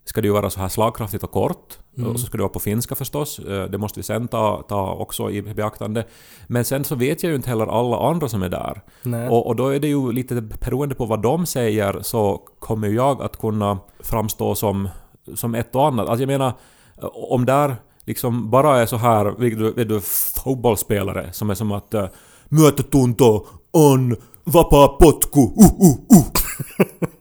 ska 0.04 0.20
det 0.20 0.26
ju 0.26 0.32
vara 0.32 0.50
så 0.50 0.60
här 0.60 0.68
slagkraftigt 0.68 1.24
och 1.24 1.30
kort. 1.30 1.78
Mm. 1.98 2.10
Och 2.10 2.20
så 2.20 2.26
ska 2.26 2.36
det 2.36 2.42
vara 2.42 2.52
på 2.52 2.60
finska 2.60 2.94
förstås. 2.94 3.38
Eh, 3.38 3.64
Det 3.70 3.78
måste 3.78 3.98
vi 4.00 4.02
sen 4.02 4.28
ta, 4.28 4.62
ta 4.68 4.92
också 4.92 5.30
i 5.30 5.42
beaktande. 5.42 6.04
Men 6.46 6.64
sen 6.64 6.84
så 6.84 6.94
vet 6.94 7.22
jag 7.22 7.30
ju 7.30 7.36
inte 7.36 7.48
heller 7.48 7.66
alla 7.66 8.10
andra 8.10 8.28
som 8.28 8.42
är 8.42 8.48
där. 8.48 8.82
Och, 9.30 9.46
och 9.46 9.56
då 9.56 9.68
är 9.68 9.80
det 9.80 9.88
ju 9.88 10.12
lite 10.12 10.40
beroende 10.40 10.94
på 10.94 11.06
vad 11.06 11.22
de 11.22 11.46
säger 11.46 11.98
så 12.02 12.42
kommer 12.58 12.88
jag 12.88 13.22
att 13.22 13.40
kunna 13.40 13.78
framstå 14.00 14.54
som, 14.54 14.88
som 15.34 15.54
ett 15.54 15.74
och 15.76 15.86
annat. 15.86 16.08
Alltså 16.08 16.22
jag 16.22 16.28
menar, 16.28 16.52
om 17.30 17.46
där 17.46 17.76
liksom 18.04 18.50
bara 18.50 18.80
är 18.80 18.86
så 18.86 18.96
här, 18.96 19.24
vet 19.74 19.88
du, 19.88 20.00
fotbollsspelare 20.44 21.32
som 21.32 21.50
är 21.50 21.54
som 21.54 21.72
att 21.72 21.94
äh, 21.94 22.06
Myötätunto 22.48 23.46
on 23.72 24.16
vapaa 24.44 24.88
potku, 24.88 25.40
uh, 25.40 25.80
uh, 25.80 26.18
uh. 26.18 26.24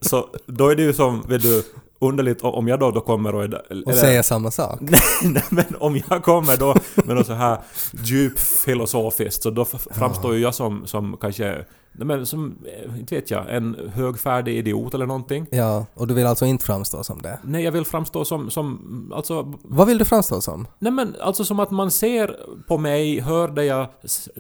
Så 0.02 0.26
då 0.46 0.68
är 0.68 0.76
det 0.76 0.84
ju 0.84 0.94
som, 0.94 1.22
vet 1.28 1.42
du, 1.42 1.64
underligt 2.02 2.42
om 2.42 2.68
jag 2.68 2.80
då, 2.80 2.92
då 2.92 3.02
kommer 3.02 3.36
och... 3.36 3.44
Är, 3.44 3.62
och 3.86 3.94
säga 3.94 4.24
samma 4.24 4.52
sak. 4.52 4.80
Nej, 5.22 5.44
men 5.50 5.66
om 5.80 6.02
jag 6.10 6.24
kommer 6.24 6.58
då 6.58 6.76
med 6.96 7.16
något 7.16 7.26
så 7.26 7.34
här 7.34 7.58
djup 8.04 8.40
filosofiskt 8.40 9.44
så 9.44 9.50
då 9.50 9.66
framstår 9.66 10.36
ju 10.36 10.42
jag 10.42 10.56
som, 10.56 10.88
som 10.88 11.18
kanske, 11.22 11.66
men 11.92 12.26
som, 12.26 12.56
eh, 12.66 13.00
inte 13.00 13.16
vet 13.16 13.32
jag, 13.32 13.56
en 13.56 13.92
högfärdig 13.94 14.58
idiot 14.58 14.94
eller 14.94 15.06
någonting. 15.06 15.46
Ja, 15.52 15.86
och 15.94 16.08
du 16.08 16.14
vill 16.14 16.26
alltså 16.26 16.46
inte 16.46 16.66
framstå 16.66 17.04
som 17.04 17.22
det. 17.22 17.40
Nej, 17.44 17.64
jag 17.64 17.72
vill 17.72 17.86
framstå 17.86 18.26
som, 18.26 18.50
som, 18.50 19.12
alltså, 19.16 19.54
Vad 19.64 19.88
vill 19.88 19.98
du 19.98 20.06
framstå 20.06 20.42
som? 20.42 20.68
nej 20.80 20.92
men 20.92 21.16
alltså 21.22 21.46
som 21.46 21.60
att 21.60 21.72
man 21.72 21.92
ser 21.92 22.36
på 22.68 22.78
mig, 22.78 23.20
hör 23.20 23.48
det 23.48 23.66
jag 23.66 23.88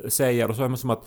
säger 0.10 0.50
och 0.50 0.56
så 0.56 0.64
är 0.64 0.68
man 0.68 0.78
som 0.78 0.90
att 0.90 1.06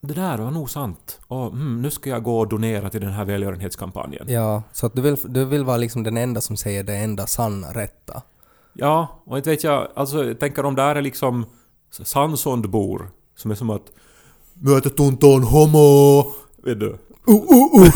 det 0.00 0.14
där 0.14 0.38
var 0.38 0.50
nog 0.50 0.70
sant. 0.70 1.20
Och 1.26 1.46
mm, 1.46 1.82
nu 1.82 1.90
ska 1.90 2.10
jag 2.10 2.22
gå 2.22 2.38
och 2.38 2.48
donera 2.48 2.90
till 2.90 3.00
den 3.00 3.12
här 3.12 3.24
välgörenhetskampanjen. 3.24 4.26
Ja, 4.28 4.62
så 4.72 4.86
att 4.86 4.94
du 4.94 5.02
vill, 5.02 5.16
du 5.24 5.44
vill 5.44 5.64
vara 5.64 5.76
liksom 5.76 6.02
den 6.02 6.16
enda 6.16 6.40
som 6.40 6.56
säger 6.56 6.84
det 6.84 6.96
enda 6.96 7.26
sanna, 7.26 7.72
rätta. 7.72 8.22
Ja, 8.72 9.22
och 9.24 9.36
inte 9.36 9.50
vet 9.50 9.64
jag, 9.64 9.88
alltså 9.94 10.24
jag 10.24 10.40
tänker 10.40 10.64
om 10.64 10.74
där 10.74 10.96
är 10.96 11.02
liksom 11.02 11.46
Sansondbor 11.90 13.10
som 13.36 13.50
är 13.50 13.54
som 13.54 13.70
att 13.70 13.92
Myötätunto 14.54 15.26
on 15.26 15.42
homo, 15.42 16.24
vet 16.64 16.80
du. 16.80 16.86
Uh, 17.28 17.36
uh, 17.36 17.82
uh. 17.82 17.92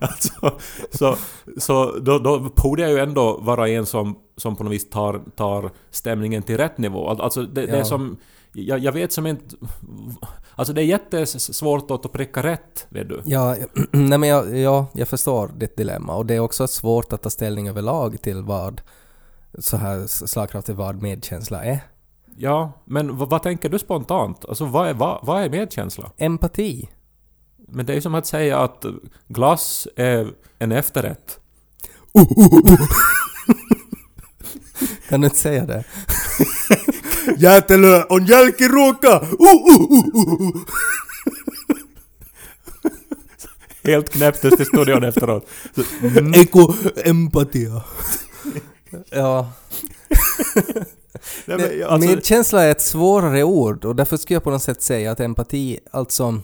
alltså, 0.00 0.58
så 0.90 1.16
så 1.56 1.98
då, 1.98 2.18
då 2.18 2.38
borde 2.56 2.82
jag 2.82 2.90
ju 2.90 2.98
ändå 2.98 3.38
vara 3.42 3.68
en 3.68 3.86
som, 3.86 4.16
som 4.36 4.56
på 4.56 4.64
något 4.64 4.72
vis 4.72 4.90
tar, 4.90 5.22
tar 5.36 5.70
stämningen 5.90 6.42
till 6.42 6.56
rätt 6.56 6.78
nivå. 6.78 7.08
Al- 7.08 7.20
Alltså 7.20 7.42
det, 7.42 7.66
det 7.66 7.72
är 7.72 7.76
Ja. 7.78 7.84
som... 7.84 8.16
Jag, 8.54 8.78
jag 8.78 8.92
vet 8.92 9.12
som 9.12 9.26
inte... 9.26 9.56
Alltså 10.54 10.72
det 10.72 10.82
är 10.82 10.84
jättesvårt 10.84 11.90
att 11.90 12.12
pricka 12.12 12.42
rätt, 12.42 12.86
vet 12.88 13.08
du. 13.08 13.22
Ja, 13.24 13.56
nej 13.90 14.18
men 14.18 14.28
jag, 14.28 14.58
ja, 14.58 14.86
jag 14.94 15.08
förstår 15.08 15.50
ditt 15.56 15.76
dilemma 15.76 16.14
och 16.14 16.26
det 16.26 16.34
är 16.34 16.40
också 16.40 16.66
svårt 16.66 17.12
att 17.12 17.22
ta 17.22 17.30
ställning 17.30 17.68
överlag 17.68 18.22
till 18.22 18.42
vad 18.42 18.80
så 19.58 19.76
här 19.76 20.06
slagkraftigt 20.06 20.78
vad 20.78 21.02
medkänsla 21.02 21.64
är. 21.64 21.80
Ja, 22.36 22.72
men 22.84 23.16
vad, 23.16 23.30
vad 23.30 23.42
tänker 23.42 23.68
du 23.68 23.78
spontant? 23.78 24.44
Alltså 24.44 24.64
vad 24.64 24.88
är, 24.88 24.94
vad, 24.94 25.20
vad 25.22 25.42
är 25.42 25.50
medkänsla? 25.50 26.10
Empati. 26.16 26.88
Men 27.68 27.86
det 27.86 27.92
är 27.92 27.94
ju 27.94 28.00
som 28.00 28.14
att 28.14 28.26
säga 28.26 28.58
att 28.58 28.84
glass 29.28 29.88
är 29.96 30.32
en 30.58 30.72
efterrätt. 30.72 31.38
Kan 35.08 35.20
du 35.20 35.26
inte 35.26 35.38
säga 35.38 35.66
det? 35.66 35.84
Jäätelö 37.38 38.04
on 38.08 38.26
jälkiruoka! 38.26 39.20
Uh, 39.20 39.32
uh, 39.32 39.80
uh, 39.80 40.14
uh, 40.14 40.40
uh. 40.40 40.62
Helt 43.84 44.10
knäpptes 44.10 44.56
till 44.56 44.66
studion 44.66 45.04
efteråt. 45.04 45.46
Så, 45.74 45.82
Eko 46.34 46.74
empatia. 47.04 47.82
ja. 49.10 49.52
nej, 51.44 51.58
men, 51.58 51.84
alltså, 51.88 52.08
medkänsla 52.08 52.62
är 52.62 52.70
ett 52.70 52.82
svårare 52.82 53.42
ord 53.44 53.84
och 53.84 53.96
därför 53.96 54.16
skulle 54.16 54.36
jag 54.36 54.44
på 54.44 54.50
något 54.50 54.62
sätt 54.62 54.82
säga 54.82 55.12
att 55.12 55.20
empati, 55.20 55.78
alltså 55.90 56.40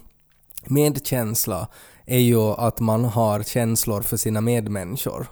medkänsla, 0.64 1.68
är 2.06 2.18
ju 2.18 2.40
att 2.40 2.80
man 2.80 3.04
har 3.04 3.42
känslor 3.42 4.02
för 4.02 4.16
sina 4.16 4.40
medmänniskor. 4.40 5.26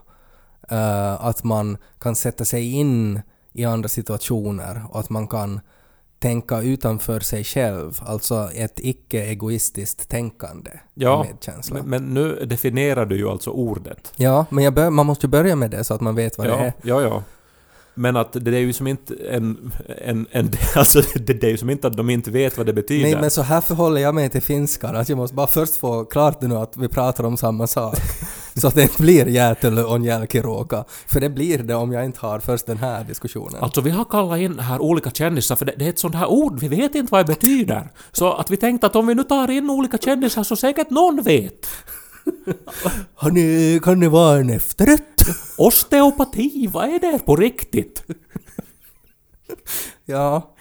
Eh, 0.70 1.26
att 1.26 1.44
man 1.44 1.76
kan 2.00 2.16
sätta 2.16 2.44
sig 2.44 2.72
in 2.72 3.20
i 3.56 3.64
andra 3.64 3.88
situationer 3.88 4.82
och 4.90 5.00
att 5.00 5.10
man 5.10 5.28
kan 5.28 5.60
tänka 6.18 6.62
utanför 6.62 7.20
sig 7.20 7.44
själv, 7.44 8.00
alltså 8.06 8.50
ett 8.54 8.80
icke-egoistiskt 8.80 10.08
tänkande. 10.08 10.70
Ja, 10.94 11.24
medkänsla. 11.30 11.76
men, 11.76 11.90
men 11.90 12.14
nu 12.14 12.44
definierar 12.46 13.06
du 13.06 13.16
ju 13.16 13.28
alltså 13.28 13.50
ordet. 13.50 14.12
Ja, 14.16 14.46
men 14.50 14.74
bör, 14.74 14.90
man 14.90 15.06
måste 15.06 15.26
ju 15.26 15.30
börja 15.30 15.56
med 15.56 15.70
det 15.70 15.84
så 15.84 15.94
att 15.94 16.00
man 16.00 16.14
vet 16.14 16.38
vad 16.38 16.46
det 16.46 16.52
Ja, 16.52 16.58
är. 16.58 16.72
ja, 16.82 17.02
ja. 17.02 17.22
Men 17.98 18.16
att 18.16 18.32
det 18.32 18.56
är 18.56 18.60
ju 18.60 18.72
som 18.72 18.86
inte 18.86 19.14
en... 19.30 19.72
en, 20.04 20.26
en 20.30 20.50
alltså 20.76 21.02
det, 21.14 21.34
det 21.34 21.46
är 21.46 21.50
ju 21.50 21.56
som 21.58 21.70
inte 21.70 21.86
att 21.86 21.96
de 21.96 22.10
inte 22.10 22.30
vet 22.30 22.56
vad 22.56 22.66
det 22.66 22.72
betyder. 22.72 23.02
Nej 23.10 23.20
men 23.20 23.30
så 23.30 23.42
här 23.42 23.60
förhåller 23.60 24.00
jag 24.00 24.14
mig 24.14 24.28
till 24.28 24.42
finskan, 24.42 24.96
att 24.96 25.08
jag 25.08 25.16
måste 25.18 25.34
bara 25.36 25.46
först 25.46 25.76
få 25.76 26.04
klart 26.04 26.40
det 26.40 26.48
nu 26.48 26.56
att 26.56 26.76
vi 26.76 26.88
pratar 26.88 27.24
om 27.24 27.36
samma 27.36 27.66
sak. 27.66 27.96
så 28.60 28.68
att 28.68 28.74
det 28.74 28.82
inte 28.82 29.02
blir 29.02 29.26
Jäätelö 29.26 29.84
on 29.84 30.04
jälkiruoka. 30.04 30.84
För 31.06 31.20
det 31.20 31.28
blir 31.28 31.58
det 31.58 31.74
om 31.74 31.92
jag 31.92 32.04
inte 32.04 32.20
har 32.20 32.38
först 32.38 32.66
den 32.66 32.78
här 32.78 33.04
diskussionen. 33.04 33.62
Alltså 33.62 33.80
vi 33.80 33.90
har 33.90 34.04
kallat 34.04 34.38
in 34.38 34.58
här 34.58 34.82
olika 34.82 35.10
kändisar 35.10 35.56
för 35.56 35.64
det, 35.64 35.74
det 35.76 35.84
är 35.84 35.88
ett 35.88 35.98
sånt 35.98 36.14
här 36.14 36.26
ord, 36.26 36.60
vi 36.60 36.68
vet 36.68 36.94
inte 36.94 37.12
vad 37.12 37.26
det 37.26 37.34
betyder. 37.34 37.90
Så 38.12 38.32
att 38.32 38.50
vi 38.50 38.56
tänkte 38.56 38.86
att 38.86 38.96
om 38.96 39.06
vi 39.06 39.14
nu 39.14 39.22
tar 39.22 39.50
in 39.50 39.70
olika 39.70 39.98
kändisar 39.98 40.42
så 40.42 40.56
säkert 40.56 40.90
någon 40.90 41.22
vet. 41.22 41.66
Har 43.14 43.30
ni, 43.30 43.80
kan 43.82 44.00
det 44.00 44.08
vara 44.08 44.38
en 44.38 44.50
efterrätt? 44.50 45.02
Osteopati, 45.56 46.68
vad 46.72 46.84
är 46.84 46.98
det 46.98 47.18
på 47.18 47.36
riktigt? 47.36 48.02
Ja. 50.08 50.54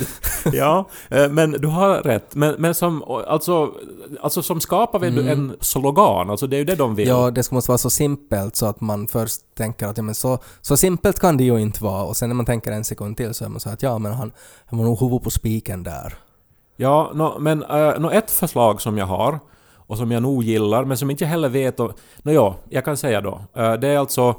Ja, 0.52 0.88
eh, 1.10 1.28
men 1.28 1.50
du 1.52 1.68
har 1.68 1.94
rätt. 2.02 2.34
Men, 2.34 2.54
men 2.58 2.74
som, 2.74 3.02
alltså, 3.02 3.74
alltså 4.20 4.42
som 4.42 4.60
skapar 4.60 4.98
vi 4.98 5.08
Mm. 5.08 5.28
en 5.28 5.56
slogan, 5.60 6.30
alltså 6.30 6.46
det 6.46 6.56
är 6.56 6.58
ju 6.58 6.64
det 6.64 6.74
de 6.74 6.94
vill. 6.94 7.08
Ja, 7.08 7.30
det 7.30 7.42
ska 7.42 7.54
måste 7.54 7.70
vara 7.70 7.78
så 7.78 7.90
simpelt 7.90 8.56
så 8.56 8.66
att 8.66 8.80
man 8.80 9.06
först 9.06 9.40
tänker 9.56 9.86
att 9.86 9.96
ja, 9.96 10.02
men 10.02 10.14
så, 10.14 10.38
så 10.60 10.76
simpelt 10.76 11.20
kan 11.20 11.36
det 11.36 11.44
ju 11.44 11.58
inte 11.60 11.84
vara 11.84 12.02
och 12.02 12.16
sen 12.16 12.28
när 12.28 12.34
man 12.34 12.46
tänker 12.46 12.72
en 12.72 12.84
sekund 12.84 13.16
till 13.16 13.34
så 13.34 13.44
är 13.44 13.48
man 13.48 13.60
så 13.60 13.70
att 13.70 13.82
ja 13.82 13.98
men 13.98 14.12
han, 14.12 14.32
han 14.66 14.78
var 14.78 14.86
nog 14.86 15.00
huvud 15.00 15.22
på 15.22 15.30
spiken 15.30 15.82
där. 15.82 16.14
Ja, 16.76 17.10
nå, 17.14 17.38
men 17.38 17.64
uh, 17.64 17.98
nå 17.98 18.10
ett 18.10 18.30
förslag 18.30 18.80
som 18.80 18.98
jag 18.98 19.06
har 19.06 19.38
och 19.76 19.98
som 19.98 20.10
jag 20.12 20.22
nog 20.22 20.42
gillar 20.42 20.84
men 20.84 20.96
som 20.96 21.10
inte 21.10 21.26
heller 21.26 21.48
vet 21.48 21.80
om... 21.80 21.92
Nå 22.22 22.32
ja, 22.32 22.56
jag 22.68 22.84
kan 22.84 22.96
säga 22.96 23.20
då. 23.20 23.40
Eh, 23.56 23.72
det 23.72 23.88
är 23.88 23.98
alltså 23.98 24.34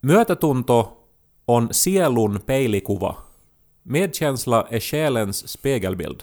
Myötätunto 0.00 0.86
on 1.46 1.74
sielun 1.74 2.40
peilikuva. 2.40 3.14
Medkänsla 3.86 4.66
är 4.70 4.80
själens 4.80 5.48
spegelbild. 5.48 6.22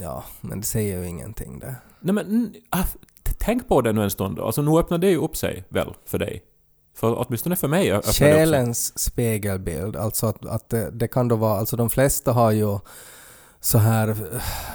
Ja, 0.00 0.24
men 0.40 0.60
det 0.60 0.66
säger 0.66 0.98
ju 0.98 1.08
ingenting 1.08 1.58
det. 1.58 1.74
Nej 2.00 2.14
men, 2.14 2.54
ah, 2.70 2.84
tänk 3.38 3.68
på 3.68 3.80
det 3.80 3.92
nu 3.92 4.02
en 4.02 4.10
stund 4.10 4.36
då. 4.36 4.44
Alltså 4.44 4.62
nu 4.62 4.70
öppnar 4.70 4.98
det 4.98 5.10
ju 5.10 5.16
upp 5.16 5.36
sig 5.36 5.64
väl 5.68 5.94
för 6.06 6.18
dig? 6.18 6.42
För 6.94 7.26
åtminstone 7.26 7.56
för 7.56 7.68
mig 7.68 7.92
öppnar 7.92 8.02
det 8.02 8.08
upp 8.08 8.14
sig. 8.14 8.32
Själens 8.32 8.98
spegelbild, 8.98 9.96
alltså 9.96 10.26
att, 10.26 10.46
att 10.46 10.68
det, 10.68 10.90
det 10.90 11.08
kan 11.08 11.28
då 11.28 11.36
vara, 11.36 11.58
alltså 11.58 11.76
de 11.76 11.90
flesta 11.90 12.32
har 12.32 12.50
ju 12.50 12.78
så 13.60 13.78
här, 13.78 14.16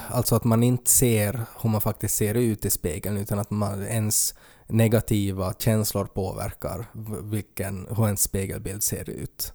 alltså 0.08 0.36
att 0.36 0.44
man 0.44 0.62
inte 0.62 0.90
ser 0.90 1.40
hur 1.62 1.70
man 1.70 1.80
faktiskt 1.80 2.14
ser 2.14 2.34
ut 2.34 2.64
i 2.64 2.70
spegeln 2.70 3.16
utan 3.16 3.38
att 3.38 3.50
man 3.50 3.82
ens 3.82 4.34
negativa 4.66 5.54
känslor 5.58 6.04
påverkar 6.04 6.86
vilken, 7.22 7.86
hur 7.96 8.04
ens 8.04 8.22
spegelbild 8.22 8.82
ser 8.82 9.10
ut. 9.10 9.52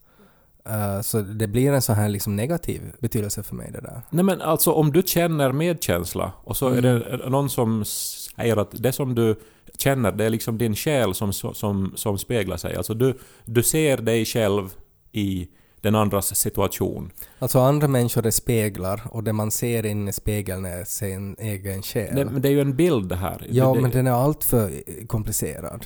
Eh, 0.70 1.01
så 1.01 1.22
det 1.22 1.48
blir 1.48 1.72
en 1.72 1.82
sån 1.82 1.96
här 1.96 2.10
liksom 2.10 2.36
negativ 2.36 2.82
betydelse 3.00 3.44
för 3.44 3.56
mig 3.56 3.72
det 3.72 3.82
där. 3.82 4.01
Nej 4.10 4.25
men 4.25 4.41
alltså 4.41 4.72
om 4.72 4.91
du 4.91 5.01
känner 5.06 5.51
medkänsla 5.51 6.32
och 6.44 6.58
så 6.58 6.68
är 6.68 6.77
Mm. 6.86 7.00
det 7.00 7.30
någon 7.30 7.50
som 7.50 7.86
säger 7.86 8.58
att 8.58 8.70
det 8.84 8.91
som 8.91 9.15
du 9.15 9.36
känner 9.77 10.12
det 10.12 10.25
är 10.25 10.30
liksom 10.30 10.58
din 10.58 10.75
själ 10.75 11.13
som, 11.13 11.34
som, 11.34 11.94
som 11.96 12.18
speglar 12.18 12.58
sig. 12.58 12.75
Alltså 12.75 12.94
du, 12.94 13.18
du 13.46 13.63
ser 13.63 13.98
dig 13.98 14.25
själv 14.25 14.70
i 15.12 15.48
den 15.82 15.96
andras 15.96 16.36
situation. 16.36 17.12
Alltså 17.39 17.60
andra 17.60 17.88
människor 17.88 18.25
är 18.25 18.32
speglar 18.32 19.01
och 19.12 19.24
det 19.24 19.34
man 19.34 19.51
ser 19.51 19.86
in 19.86 20.08
i 20.08 20.13
spegeln 20.13 20.65
är 20.65 20.84
sin 20.84 21.36
egen 21.39 21.82
själ. 21.82 22.15
Det, 22.15 22.25
men 22.25 22.41
det 22.41 22.48
är 22.48 22.51
ju 22.51 22.62
en 22.62 22.75
bild 22.75 23.10
det 23.10 23.15
här. 23.15 23.48
ja, 23.50 23.74
det, 23.74 23.82
men 23.82 23.91
den 23.91 24.08
är 24.08 24.12
alltför 24.12 24.72
komplicerad. 25.08 25.86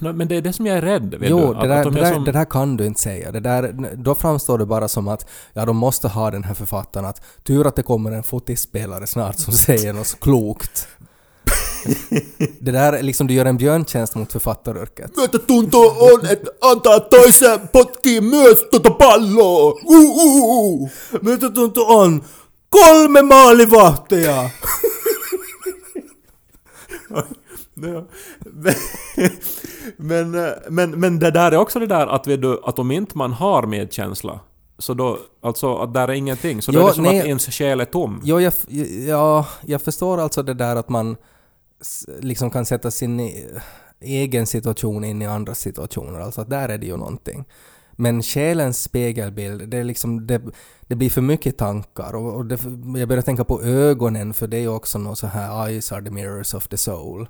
Men 0.00 0.28
det 0.28 0.36
är 0.36 0.42
det 0.42 0.52
som 0.52 0.66
jag 0.66 0.76
är 0.76 0.82
rädd. 0.82 1.14
Vet 1.14 1.30
Jo, 1.30 1.54
du? 1.54 1.60
det 1.60 1.68
där, 1.68 1.80
att 1.80 1.86
om 1.86 1.94
det, 1.94 2.00
där, 2.00 2.14
som- 2.14 2.24
det 2.24 2.32
där 2.32 2.44
kan 2.44 2.76
du 2.76 2.86
inte 2.86 3.00
säga. 3.00 3.32
Det 3.32 3.40
där, 3.40 3.74
då 3.96 4.14
framstår 4.14 4.58
det 4.58 4.66
bara 4.66 4.88
som 4.88 5.08
att 5.08 5.26
ja, 5.52 5.64
de 5.66 5.76
måste 5.76 6.08
ha 6.08 6.30
den 6.30 6.44
här 6.44 6.54
författaren 6.54 7.06
att 7.06 7.20
tur 7.44 7.66
att 7.66 7.76
det 7.76 7.82
kommer 7.82 8.12
en 8.12 8.22
fotispelare 8.22 9.06
snart 9.06 9.38
som 9.38 9.52
säger 9.52 9.92
något 9.92 10.20
klokt. 10.20 10.88
det 12.60 12.70
där 12.72 12.92
är 12.92 13.02
liksom, 13.02 13.26
du 13.26 13.34
gör 13.34 13.44
en 13.44 13.56
björntjänst 13.56 14.14
mot 14.14 14.32
författaryrket. 14.32 15.16
Myötätunto 15.16 15.78
on, 15.78 16.26
että 16.26 16.50
antaa 16.60 17.00
toisen 17.00 17.68
potkii 17.72 18.20
myös 18.20 18.58
tota 18.70 18.90
palloa. 18.90 19.72
Uh, 19.72 20.26
uh, 20.26 20.44
uh. 20.44 20.90
Myötätunto 21.22 21.80
on 21.82 22.24
kolme 22.70 23.22
maalivahtia! 23.22 24.50
Ja. 27.82 28.08
men, 29.96 30.30
men, 30.68 30.90
men 30.90 31.18
det 31.18 31.30
där 31.30 31.52
är 31.52 31.56
också 31.56 31.78
det 31.78 31.86
där 31.86 32.06
att, 32.06 32.24
du, 32.24 32.60
att 32.64 32.78
om 32.78 32.90
inte 32.90 33.18
man 33.18 33.32
har 33.32 33.66
medkänsla 33.66 34.40
så 34.78 34.94
då, 34.94 35.18
alltså 35.40 35.76
att 35.76 35.94
där 35.94 36.08
är 36.08 36.12
ingenting, 36.12 36.62
så 36.62 36.72
då 36.72 36.80
är 36.80 36.86
det 36.86 36.94
som 36.94 37.04
nej. 37.04 37.20
att 37.20 37.26
ens 37.26 37.46
själ 37.46 37.80
är 37.80 37.84
tom. 37.84 38.20
Jo, 38.24 38.40
jag, 38.40 38.52
ja, 39.06 39.46
jag 39.66 39.82
förstår 39.82 40.18
alltså 40.18 40.42
det 40.42 40.54
där 40.54 40.76
att 40.76 40.88
man 40.88 41.16
liksom 42.20 42.50
kan 42.50 42.66
sätta 42.66 42.90
sin 42.90 43.20
e- 43.20 43.44
egen 44.00 44.46
situation 44.46 45.04
in 45.04 45.22
i 45.22 45.26
andras 45.26 45.58
situationer. 45.58 46.20
Alltså 46.20 46.40
att 46.40 46.50
där 46.50 46.68
är 46.68 46.78
det 46.78 46.86
ju 46.86 46.96
någonting. 46.96 47.44
Men 47.92 48.22
själens 48.22 48.82
spegelbild, 48.82 49.68
det, 49.68 49.78
är 49.78 49.84
liksom, 49.84 50.26
det, 50.26 50.42
det 50.80 50.94
blir 50.94 51.10
för 51.10 51.20
mycket 51.20 51.58
tankar. 51.58 52.14
Och, 52.14 52.34
och 52.34 52.46
det, 52.46 52.58
jag 52.98 53.08
börjar 53.08 53.22
tänka 53.22 53.44
på 53.44 53.62
ögonen, 53.62 54.34
för 54.34 54.46
det 54.46 54.56
är 54.56 54.60
ju 54.60 54.68
också 54.68 54.98
något 54.98 55.18
så 55.18 55.26
här 55.26 55.68
“eyes 55.68 55.92
are 55.92 56.04
the 56.04 56.10
mirrors 56.10 56.54
of 56.54 56.68
the 56.68 56.76
soul”. 56.76 57.28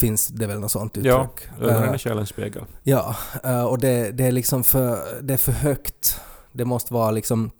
Finns 0.00 0.28
det 0.28 0.46
väl 0.46 0.60
något 0.60 0.70
sånt 0.72 0.96
Ja, 0.96 1.24
uttryck? 1.34 1.48
ögonen 1.60 1.84
Eh, 1.84 1.90
är 1.94 1.98
själens 1.98 2.28
spegel. 2.28 2.64
Ja, 2.82 3.16
eh, 3.44 3.64
och 3.64 3.78
det, 3.78 4.10
det 4.10 4.24
är 4.26 4.32
liksom 4.32 4.64
för, 4.64 5.22
det 5.22 5.34
är 5.34 5.38
för 5.38 5.52
högt. 5.52 6.20
Det 6.52 6.64
måste 6.64 6.94
vara 6.94 7.10
liksom, 7.10 7.50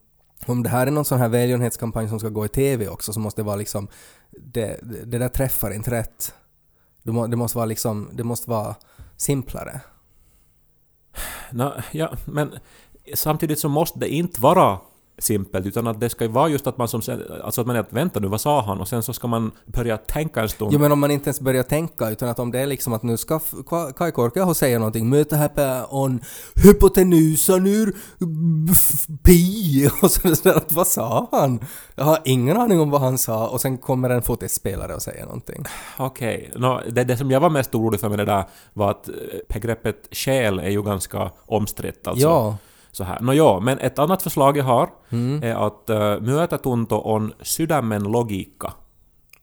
om 0.47 0.63
det 0.63 0.69
här 0.69 0.87
är 0.87 0.91
någon 0.91 1.05
sån 1.05 1.19
här 1.19 1.29
välgörenhetskampanj 1.29 2.09
som 2.09 2.19
ska 2.19 2.29
gå 2.29 2.45
i 2.45 2.49
TV 2.49 2.89
också 2.89 3.13
så 3.13 3.21
måste 3.21 3.41
det 3.43 3.47
vara 3.47 3.57
liksom, 3.57 3.89
det, 4.31 4.81
det 4.83 5.19
där 5.19 5.29
träffar 5.29 5.71
inte 5.71 5.91
rätt. 5.91 6.35
Det, 7.03 7.13
må, 7.13 7.27
det 7.27 7.37
måste 7.37 7.57
vara 7.59 7.67
liksom, 7.67 8.11
det 8.13 8.25
måste 8.25 8.51
vara 8.51 8.75
simplare. 9.17 9.81
Nå, 11.51 11.75
ja, 11.93 12.13
men 12.25 12.55
samtidigt 13.15 13.59
så 13.59 13.69
måste 13.69 13.99
det 13.99 14.09
inte 14.09 14.41
vara 14.41 14.79
simpelt 15.21 15.67
utan 15.67 15.87
att 15.87 16.01
det 16.01 16.11
ska 16.11 16.25
ju 16.25 16.31
vara 16.31 16.49
just 16.49 16.67
att 16.67 16.79
man 16.79 16.89
som 16.89 17.01
alltså 17.45 17.61
att 17.61 17.67
man 17.67 17.77
är 17.77 17.81
att 17.81 17.93
vänta 17.93 18.21
nu 18.21 18.29
vad 18.29 18.41
sa 18.41 18.61
han 18.63 18.81
och 18.81 18.89
sen 18.89 19.03
så 19.03 19.13
ska 19.13 19.29
man 19.29 19.53
börja 19.67 19.97
tänka 19.97 20.43
en 20.43 20.49
stund. 20.49 20.73
Jo 20.73 20.79
men 20.79 20.93
om 20.93 21.01
man 21.01 21.11
inte 21.11 21.29
ens 21.29 21.41
börjar 21.41 21.63
tänka 21.63 22.11
utan 22.11 22.29
att 22.29 22.39
om 22.39 22.51
det 22.51 22.61
är 22.61 22.67
liksom 22.67 22.93
att 22.93 23.03
nu 23.03 23.17
ska 23.17 23.41
Kai 23.97 24.13
Korkeaho 24.13 24.55
säga 24.55 24.79
någonting 24.79 25.09
möte 25.09 25.37
här 25.37 25.87
on 25.95 26.21
hypotenusan 26.55 27.67
ur 27.67 27.97
pi 29.23 29.91
och 30.03 30.11
så 30.11 30.27
är 30.27 30.31
det 30.31 30.37
sådär 30.37 30.57
att 30.57 30.73
vad 30.73 30.87
sa 30.87 31.29
han? 31.31 31.61
Jag 31.95 32.05
har 32.05 32.19
ingen 32.25 32.57
aning 32.57 32.81
om 32.81 32.91
vad 32.91 33.01
han 33.01 33.19
sa 33.19 33.49
och 33.49 33.61
sen 33.61 33.79
kommer 33.79 34.11
en 34.11 34.23
fotispelare 34.23 34.95
och 34.95 35.03
säger 35.03 35.25
någonting. 35.25 35.65
Okej, 35.99 36.53
Nå, 36.57 36.81
det, 36.91 37.05
det 37.05 37.17
som 37.17 37.31
jag 37.31 37.41
var 37.41 37.51
mest 37.51 37.75
orolig 37.75 38.01
för 38.01 38.09
med 38.09 38.19
det 38.19 38.25
där 38.25 38.45
var 38.73 38.91
att 38.91 39.09
eh, 39.09 39.15
begreppet 39.49 40.09
själ 40.13 40.59
är 40.59 40.71
ju 40.71 40.83
ganska 40.83 41.31
omstritt 41.47 42.07
alltså. 42.07 42.27
Ja. 42.27 42.57
Så 42.93 43.05
här. 43.05 43.21
Nå 43.21 43.33
ja, 43.33 43.61
men 43.61 43.79
ett 43.79 43.99
annat 43.99 44.23
förslag 44.23 44.57
jag 44.57 44.65
har 44.65 44.91
Mm. 45.11 45.43
är 45.43 45.67
att 45.67 45.91
uh, 45.91 46.21
myötätunto 46.27 47.01
on 47.05 47.33
sydämen 47.43 48.03
logiikka. 48.03 48.73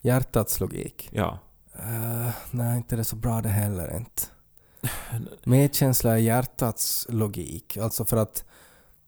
Hjärtats 0.01 0.59
logik. 0.59 1.09
Ja. 1.11 1.39
Uh, 1.75 2.29
nej, 2.51 2.77
inte 2.77 2.95
det 2.95 3.01
är 3.01 3.03
så 3.03 3.15
bra 3.15 3.41
det 3.41 3.49
heller 3.49 3.95
inte. 3.97 4.21
Medkänsla 5.43 6.11
är 6.11 6.17
hjärtats 6.17 7.07
logik. 7.09 7.77
Alltså 7.77 8.05
för 8.05 8.17
att 8.17 8.43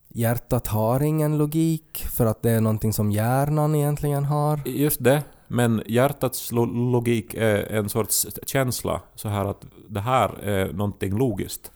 hjärtat 0.08 0.68
har 0.68 1.00
ingen 1.04 1.38
logik, 1.38 2.06
för 2.12 2.26
att 2.26 2.42
det 2.42 2.52
är 2.52 2.62
någonting 2.62 2.94
som 2.94 3.12
hjärnan 3.12 3.76
egentligen 3.76 4.26
har. 4.26 4.60
Just 4.66 5.04
det, 5.04 5.24
men 5.48 5.84
hjärtats 5.88 6.52
lo- 6.52 6.92
logik 6.92 7.34
är 7.34 7.72
en 7.72 7.90
sorts 7.90 8.28
känsla 8.48 9.02
så 9.16 9.30
här 9.30 9.46
att 9.46 9.66
det 9.90 10.00
här 10.02 10.40
är 10.44 10.74
någonting 10.74 11.18
logiskt. 11.18 11.72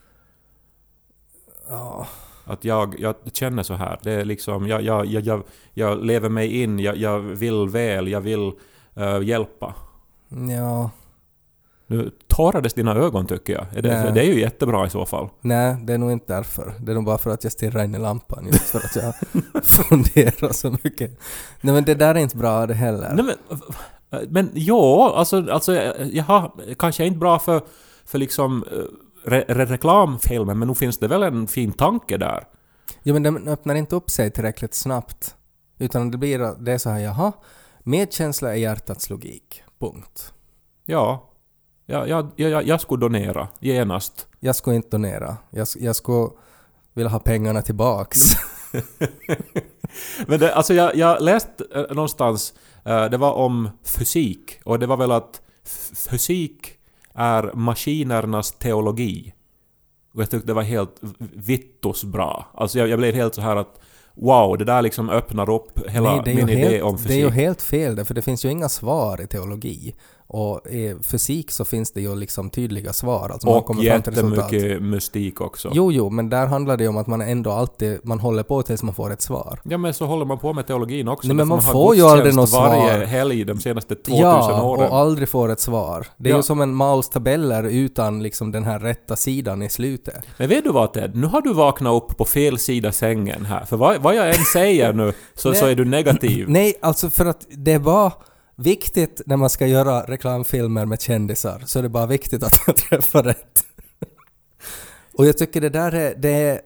Ja. 1.69 2.07
Att 2.45 2.65
jag, 2.65 2.95
jag 2.99 3.15
känner 3.33 3.63
så 3.63 3.73
här. 3.73 3.99
Det 4.03 4.11
är 4.11 4.25
liksom, 4.25 4.67
jag, 4.67 4.81
jag, 4.81 5.05
jag, 5.05 5.23
jag, 5.23 5.43
jag 5.73 6.05
lever 6.05 6.29
mig 6.29 6.61
in, 6.61 6.79
jag, 6.79 6.97
jag 6.97 7.19
vill 7.19 7.67
väl, 7.67 8.07
jag 8.07 8.21
vill 8.21 8.51
eh, 8.95 9.21
hjälpa. 9.21 9.73
Ja. 10.49 10.89
Nu 11.87 12.11
tårades 12.27 12.73
dina 12.73 12.95
ögon 12.95 13.27
tycker 13.27 13.53
jag. 13.53 13.65
Är 13.77 13.81
det, 13.81 14.11
det 14.13 14.21
är 14.21 14.25
ju 14.25 14.39
jättebra 14.39 14.87
i 14.87 14.89
så 14.89 15.05
fall. 15.05 15.29
Nej, 15.41 15.77
det 15.83 15.93
är 15.93 15.97
nog 15.97 16.11
inte 16.11 16.33
därför. 16.33 16.73
Det 16.79 16.91
är 16.91 16.95
nog 16.95 17.05
bara 17.05 17.17
för 17.17 17.29
att 17.29 17.43
jag 17.43 17.53
stirrar 17.53 17.83
in 17.83 17.95
i 17.95 17.99
lampan 17.99 18.45
just 18.45 18.69
för 18.69 18.79
att 18.79 18.95
jag 18.95 19.13
funderar 19.63 20.53
så 20.53 20.71
mycket. 20.83 21.19
Nej 21.61 21.73
men 21.73 21.83
det 21.83 21.95
där 21.95 22.15
är 22.15 22.19
inte 22.19 22.37
bra 22.37 22.67
det 22.67 22.73
heller. 22.73 23.13
Nej, 23.13 23.25
men, 23.25 24.27
men 24.29 24.51
ja, 24.53 25.13
alltså, 25.15 25.51
alltså 25.51 25.73
jaha, 26.11 26.51
kanske 26.77 27.05
inte 27.05 27.19
bra 27.19 27.39
för, 27.39 27.61
för 28.05 28.17
liksom 28.17 28.63
eh, 28.71 28.77
re, 29.23 29.45
re, 29.47 29.65
reklamfilmen, 29.65 30.59
men 30.59 30.67
nu 30.67 30.75
finns 30.75 30.97
det 30.97 31.07
väl 31.07 31.23
en 31.23 31.47
fin 31.47 31.73
tanke 31.73 32.17
där. 32.17 32.47
Jo 33.03 33.13
men 33.13 33.23
den 33.23 33.47
öppnar 33.47 33.75
inte 33.75 33.95
upp 33.95 34.09
sig 34.09 34.31
tillräckligt 34.31 34.73
snabbt. 34.73 35.35
Utan 35.77 36.11
det 36.11 36.17
blir 36.17 36.55
det 36.59 36.71
är 36.71 36.77
så 36.77 36.89
här, 36.89 36.99
jaha, 36.99 37.31
medkänsla 37.83 38.51
är 38.51 38.57
hjärtats 38.57 39.09
logik. 39.09 39.63
Punkt. 39.79 40.33
Ja, 40.85 41.29
jag, 41.85 42.09
jag, 42.09 42.31
jag, 42.35 42.67
jag 42.67 42.81
skulle 42.81 43.01
donera 43.01 43.47
genast. 43.59 44.27
Jag 44.39 44.55
skulle 44.55 44.75
inte 44.75 44.89
donera. 44.89 45.37
Jag, 45.49 45.67
jag 45.79 45.95
skulle 45.95 46.29
vilja 46.93 47.09
ha 47.09 47.19
pengarna 47.19 47.61
tillbaks. 47.61 48.19
Men 50.27 50.39
det, 50.39 50.55
alltså 50.55 50.73
jag, 50.73 50.95
jag 50.95 51.21
läste 51.21 51.65
eh, 51.75 51.95
någonstans, 51.95 52.53
eh, 52.85 53.05
det 53.05 53.17
var 53.17 53.33
om 53.33 53.69
fysik, 53.83 54.59
och 54.65 54.79
det 54.79 54.85
var 54.85 54.97
väl 54.97 55.11
att 55.11 55.41
fysik 56.09 56.77
är 57.15 57.51
maskinernas 57.53 58.51
teologi. 58.51 59.33
Och 60.13 60.21
jag 60.21 60.29
tyckte 60.29 60.47
det 60.47 60.53
var 60.53 60.61
helt 60.63 60.95
vittus 61.33 62.03
bra. 62.03 62.45
Alltså 62.53 62.79
jag, 62.79 62.87
jag 62.87 62.99
blev 62.99 63.15
helt 63.15 63.35
så 63.35 63.41
här 63.41 63.55
att 63.55 63.79
wow, 64.15 64.57
det 64.57 64.65
där 64.65 64.81
liksom 64.81 65.09
öppnar 65.09 65.49
upp 65.49 65.89
hela 65.89 66.11
Nej, 66.15 66.21
det 66.25 66.33
min 66.35 66.49
idé 66.49 66.67
helt, 66.69 66.83
om 66.83 66.95
Det 66.95 67.01
är 67.01 67.03
fysik. 67.03 67.19
ju 67.19 67.29
helt 67.29 67.61
fel 67.61 67.95
där, 67.95 68.03
för 68.03 68.13
det 68.13 68.21
finns 68.21 68.45
ju 68.45 68.49
inga 68.49 68.69
svar 68.69 69.21
i 69.21 69.27
teologi. 69.27 69.95
Och 70.35 70.67
i 70.67 70.95
fysik 71.03 71.51
så 71.51 71.65
finns 71.65 71.91
det 71.91 72.01
ju 72.01 72.15
liksom 72.15 72.49
tydliga 72.49 72.93
svar. 72.93 73.29
Alltså 73.33 73.47
man 73.47 73.57
och 73.57 73.65
kommer 73.65 73.83
fram 73.83 74.01
till 74.01 74.13
resultat. 74.13 74.51
jättemycket 74.51 74.81
mystik 74.81 75.41
också. 75.41 75.71
Jo, 75.73 75.91
jo, 75.91 76.09
men 76.09 76.29
där 76.29 76.47
handlar 76.47 76.77
det 76.77 76.83
ju 76.83 76.87
om 76.89 76.97
att 76.97 77.07
man 77.07 77.21
ändå 77.21 77.51
alltid, 77.51 77.99
man 78.03 78.19
håller 78.19 78.43
på 78.43 78.61
tills 78.61 78.83
man 78.83 78.95
får 78.95 79.13
ett 79.13 79.21
svar. 79.21 79.59
Ja 79.63 79.77
men 79.77 79.93
så 79.93 80.05
håller 80.05 80.25
man 80.25 80.37
på 80.39 80.53
med 80.53 80.67
teologin 80.67 81.07
också. 81.07 81.27
Nej, 81.27 81.35
men 81.35 81.49
därför 81.49 81.55
man 81.55 81.65
har 81.65 81.71
får 81.85 81.95
ju 81.95 82.01
aldrig 82.01 82.35
något 82.35 82.49
varje 82.53 82.95
svar. 82.97 83.05
helg 83.05 83.43
de 83.45 83.59
senaste 83.59 83.95
2000 83.95 84.19
Ja, 84.21 84.63
åren. 84.63 84.89
och 84.91 84.97
aldrig 84.97 85.29
får 85.29 85.49
ett 85.51 85.59
svar. 85.59 86.07
Det 86.17 86.29
är 86.29 86.31
Ja. 86.31 86.37
ju 86.37 86.43
som 86.43 86.61
en 86.61 86.73
Maus 86.73 87.09
tabeller 87.09 87.63
utan 87.63 88.23
liksom 88.23 88.51
den 88.51 88.63
här 88.63 88.79
rätta 88.79 89.15
sidan 89.15 89.61
i 89.61 89.69
slutet. 89.69 90.23
Men 90.37 90.49
vet 90.49 90.63
du 90.63 90.71
vad 90.71 90.93
Ted? 90.93 91.15
Nu 91.15 91.27
har 91.27 91.41
du 91.41 91.53
vaknat 91.53 92.03
upp 92.03 92.17
på 92.17 92.25
fel 92.25 92.57
sida 92.59 92.91
sängen 92.91 93.45
här. 93.45 93.65
För 93.65 93.77
vad, 93.77 94.01
vad 94.01 94.15
jag 94.15 94.29
än 94.29 94.43
säger 94.53 94.93
nu 94.93 95.13
så, 95.35 95.53
så 95.55 95.65
är 95.65 95.75
du 95.75 95.85
negativ. 95.85 96.49
Nej, 96.49 96.73
alltså 96.81 97.09
för 97.09 97.25
att 97.25 97.47
det 97.49 97.77
var 97.77 98.11
viktigt 98.55 99.21
när 99.25 99.37
man 99.37 99.49
ska 99.49 99.67
göra 99.67 100.01
reklamfilmer 100.01 100.85
med 100.85 101.01
kändisar, 101.01 101.63
så 101.65 101.79
är 101.79 101.83
det 101.83 101.89
bara 101.89 102.05
viktigt 102.05 102.43
att 102.43 102.67
man 102.67 102.75
träffar 102.89 103.23
rätt. 103.23 103.65
Och 105.17 105.25
jag 105.25 105.37
tycker 105.37 105.61
det 105.61 105.69
där 105.69 105.91
är, 105.91 106.15
det 106.17 106.29
är, 106.29 106.59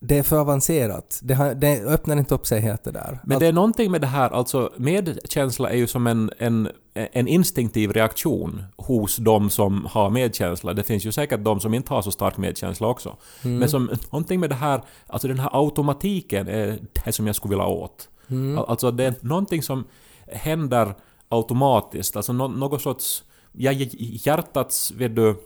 det 0.00 0.18
är 0.18 0.22
för 0.22 0.40
avancerat. 0.40 1.20
Det, 1.22 1.34
har, 1.34 1.54
det 1.54 1.80
öppnar 1.84 2.16
inte 2.16 2.34
upp 2.34 2.46
sig 2.46 2.60
helt 2.60 2.84
det 2.84 2.90
där. 2.90 3.20
Men 3.24 3.38
det 3.38 3.46
är 3.46 3.52
någonting 3.52 3.90
med 3.90 4.00
det 4.00 4.06
här, 4.06 4.30
alltså 4.30 4.72
medkänsla 4.76 5.70
är 5.70 5.76
ju 5.76 5.86
som 5.86 6.06
en, 6.06 6.30
en, 6.38 6.68
en 6.94 7.28
instinktiv 7.28 7.92
reaktion 7.92 8.62
hos 8.76 9.16
de 9.16 9.50
som 9.50 9.86
har 9.90 10.10
medkänsla. 10.10 10.72
Det 10.74 10.82
finns 10.82 11.04
ju 11.04 11.12
säkert 11.12 11.44
de 11.44 11.60
som 11.60 11.74
inte 11.74 11.94
har 11.94 12.02
så 12.02 12.10
stark 12.10 12.36
medkänsla 12.36 12.86
också. 12.88 13.16
Mm. 13.44 13.58
Men 13.58 13.68
som, 13.68 13.90
någonting 14.10 14.40
med 14.40 14.50
det 14.50 14.56
här, 14.56 14.82
alltså 15.06 15.28
den 15.28 15.38
här 15.38 15.50
automatiken 15.52 16.48
är 16.48 16.78
det 17.04 17.12
som 17.12 17.26
jag 17.26 17.36
skulle 17.36 17.50
vilja 17.50 17.66
åt. 17.66 18.08
Mm. 18.28 18.58
Al- 18.58 18.64
Alltså 18.68 18.90
det 18.90 19.04
är 19.04 19.14
någonting 19.20 19.62
som 19.62 19.84
händer 20.32 20.94
automatiskt, 21.28 22.16
alltså 22.16 22.32
något 22.32 22.82
sorts, 22.82 23.24
ja, 23.52 23.72
hj- 23.72 24.20
hjärtats, 24.26 24.90
vet 24.92 25.16
du, 25.16 25.36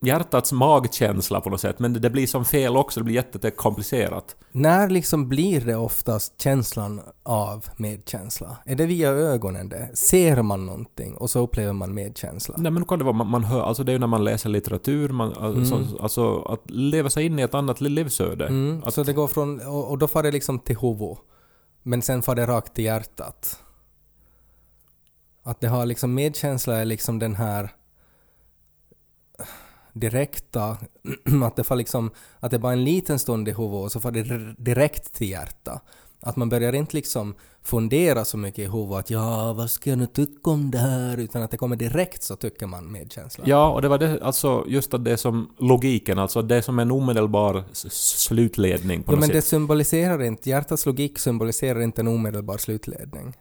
hjärtats 0.00 0.52
magkänsla 0.52 1.40
på 1.40 1.50
något 1.50 1.60
sätt, 1.60 1.78
men 1.78 1.92
det, 1.92 2.10
blir 2.10 2.26
som 2.26 2.44
fel 2.44 2.76
också, 2.76 3.00
det 3.00 3.04
blir 3.04 3.14
jättekomplicerat. 3.14 4.36
När 4.52 4.88
liksom 4.90 5.28
blir 5.28 5.60
det 5.60 5.76
oftast 5.76 6.40
känslan 6.42 7.00
av 7.22 7.64
medkänsla? 7.76 8.56
Är 8.64 8.76
det 8.76 8.86
via 8.86 9.08
ögonen 9.10 9.68
det? 9.68 9.90
Ser 9.94 10.42
man 10.42 10.66
någonting 10.66 11.14
och 11.16 11.30
så 11.30 11.40
upplever 11.40 11.72
man 11.72 11.94
medkänsla? 11.94 12.54
Nej 12.58 12.72
men 12.72 12.84
kan 12.84 12.98
det 12.98 13.04
vara, 13.04 13.14
man, 13.14 13.26
man 13.30 13.44
hör, 13.44 13.62
alltså 13.62 13.84
det 13.84 13.90
är 13.90 13.94
ju 13.94 13.98
när 13.98 14.06
man 14.06 14.24
läser 14.24 14.48
litteratur, 14.50 15.08
man, 15.08 15.32
alltså, 15.32 15.84
alltså 16.00 16.40
att 16.42 16.70
leva 16.70 17.10
sig 17.10 17.26
in 17.26 17.38
i 17.38 17.42
ett 17.42 17.54
annat 17.54 17.80
livsöde. 17.80 18.46
Mm, 18.46 18.82
så 18.90 19.02
det 19.02 19.12
går 19.12 19.28
från, 19.28 19.60
och, 19.60 19.90
och 19.90 19.98
då 19.98 20.08
får 20.08 20.22
det 20.22 20.30
liksom 20.30 20.58
till 20.58 20.76
huvudet. 20.78 21.18
Men 21.82 22.02
sen 22.02 22.22
får 22.22 22.34
det 22.34 22.46
rakt 22.46 22.74
till 22.74 22.84
hjärtat. 22.84 23.62
Att 25.48 25.60
det 25.60 25.68
har 25.68 25.86
liksom 25.86 26.14
medkänsla 26.14 26.76
är 26.76 26.84
liksom 26.84 27.18
den 27.18 27.34
här 27.34 27.70
direkta, 29.92 30.76
att 31.44 31.56
det 31.56 31.64
får 31.64 31.76
liksom, 31.76 32.10
att 32.40 32.50
det 32.50 32.58
bara 32.58 32.72
en 32.72 32.84
liten 32.84 33.18
stund 33.18 33.48
i 33.48 33.52
huvudet 33.52 33.84
och 33.84 33.92
så 33.92 34.00
får 34.00 34.10
det 34.10 34.54
direkt 34.58 35.14
till 35.14 35.28
hjärta. 35.30 35.80
Att 36.20 36.36
man 36.36 36.48
börjar 36.48 36.72
inte 36.72 36.96
liksom 36.96 37.34
fundera 37.62 38.24
så 38.24 38.36
mycket 38.36 38.58
i 38.58 38.66
huvudet 38.66 38.98
att 38.98 39.10
ja, 39.10 39.52
vad 39.52 39.70
ska 39.70 39.90
jag 39.90 39.98
nu 39.98 40.06
tycka 40.06 40.50
om 40.50 40.70
det 40.70 40.78
här? 40.78 41.16
Utan 41.16 41.42
att 41.42 41.50
det 41.50 41.56
kommer 41.56 41.76
direkt 41.76 42.22
så 42.22 42.36
tycker 42.36 42.66
man 42.66 42.92
medkänsla. 42.92 43.44
Ja, 43.46 43.68
och 43.68 43.82
det 43.82 43.88
var 43.88 43.98
det, 43.98 44.22
alltså 44.22 44.64
just 44.68 44.94
att 44.94 45.04
det 45.04 45.12
är 45.12 45.16
som 45.16 45.54
logiken, 45.58 46.18
alltså 46.18 46.42
det 46.42 46.56
är 46.56 46.62
som 46.62 46.78
en 46.78 46.90
omedelbar 46.90 47.64
slutledning 47.90 49.02
på 49.02 49.12
Jo, 49.12 49.16
något 49.16 49.20
men 49.20 49.26
sätt. 49.26 49.36
det 49.36 49.42
symboliserar 49.42 50.22
inte, 50.22 50.50
hjärtats 50.50 50.86
logik 50.86 51.18
symboliserar 51.18 51.80
inte 51.80 52.00
en 52.00 52.08
omedelbar 52.08 52.58
slutledning. 52.58 53.34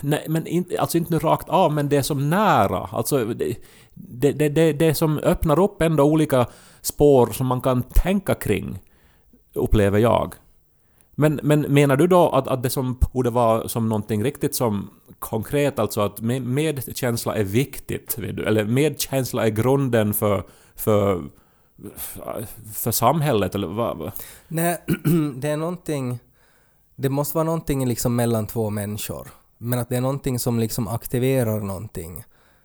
Nej, 0.00 0.26
men 0.28 0.46
in, 0.46 0.64
alltså 0.78 0.98
inte 0.98 1.12
nu 1.12 1.18
rakt 1.18 1.48
av, 1.48 1.72
men 1.72 1.88
det 1.88 1.96
är 1.96 2.02
som 2.02 2.30
nära. 2.30 2.88
Alltså 2.92 3.24
det, 3.24 3.56
det, 3.94 4.32
det, 4.32 4.48
det, 4.48 4.72
det 4.72 4.94
som 4.94 5.18
öppnar 5.18 5.58
upp 5.58 5.82
ändå 5.82 6.04
olika 6.04 6.46
spår 6.80 7.26
som 7.26 7.46
man 7.46 7.60
kan 7.60 7.82
tänka 7.82 8.34
kring, 8.34 8.78
upplever 9.54 9.98
jag. 9.98 10.34
Men, 11.14 11.40
men 11.42 11.60
menar 11.60 11.96
du 11.96 12.06
då 12.06 12.28
att, 12.28 12.48
att 12.48 12.62
det 12.62 12.70
som 12.70 12.98
borde 13.12 13.30
vara 13.30 13.68
som 13.68 13.88
någonting 13.88 14.24
riktigt 14.24 14.54
som 14.54 14.90
konkret, 15.18 15.78
alltså 15.78 16.00
att 16.00 16.20
med, 16.20 16.42
medkänsla 16.42 17.36
är 17.36 17.44
viktigt, 17.44 18.18
eller 18.18 18.64
medkänsla 18.64 19.46
är 19.46 19.50
grunden 19.50 20.14
för, 20.14 20.44
för, 20.74 21.22
för 22.74 22.90
samhället, 22.90 23.54
eller 23.54 23.68
vad? 23.68 24.12
Nej, 24.48 24.78
det 25.36 25.48
är 25.48 25.56
någonting... 25.56 26.18
Det 26.96 27.08
måste 27.08 27.36
vara 27.36 27.44
någonting 27.44 27.88
liksom 27.88 28.16
mellan 28.16 28.46
två 28.46 28.70
människor. 28.70 29.28
Men 29.62 29.78
att 29.78 29.88
det 29.88 29.96
är 29.96 30.00
någonting 30.00 30.38
som 30.38 30.58
liksom 30.58 30.88
aktiverar 30.88 31.60
någonting 31.60 32.24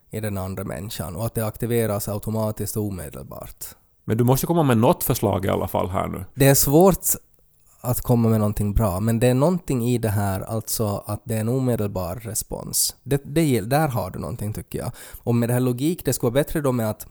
i 0.10 0.20
den 0.20 0.38
andra 0.38 0.64
människan 0.64 1.16
och 1.16 1.26
att 1.26 1.36
det 1.36 1.46
aktiveras 1.46 2.08
automatiskt 2.08 2.78
och 2.78 2.84
omedelbart. 2.84 3.66
Men 4.06 4.18
du 4.18 4.24
måste 4.24 4.48
komma 4.48 4.64
med 4.64 4.78
något 4.78 5.04
förslag 5.04 5.46
i 5.46 5.50
alla 5.50 5.68
fall 5.68 5.90
här 5.90 6.08
nu. 6.08 6.26
Det 6.36 6.48
är 6.48 6.56
svårt 6.56 7.00
att 7.82 8.02
komma 8.02 8.30
med 8.30 8.40
någonting 8.40 8.74
bra, 8.74 9.00
men 9.00 9.20
det 9.20 9.28
är 9.28 9.34
någonting 9.34 9.86
i 9.86 9.98
det 9.98 10.10
här, 10.10 10.42
alltså 10.42 11.04
att 11.06 11.22
det 11.24 11.36
är 11.36 11.40
en 11.40 11.50
omedelbar 11.50 12.16
respons. 12.16 12.96
Det, 13.04 13.22
det, 13.26 13.62
där 13.62 13.88
har 13.88 14.10
du 14.10 14.20
någonting 14.20 14.54
tycker 14.54 14.80
jag. 14.80 14.92
Och 15.24 15.36
med 15.36 15.50
det 15.50 15.54
här 15.54 15.60
logik, 15.60 16.06
det 16.06 16.14
skulle 16.14 16.32
vara 16.32 16.44
bättre 16.44 16.62
då 16.62 16.72
med 16.72 16.90
att 16.90 17.08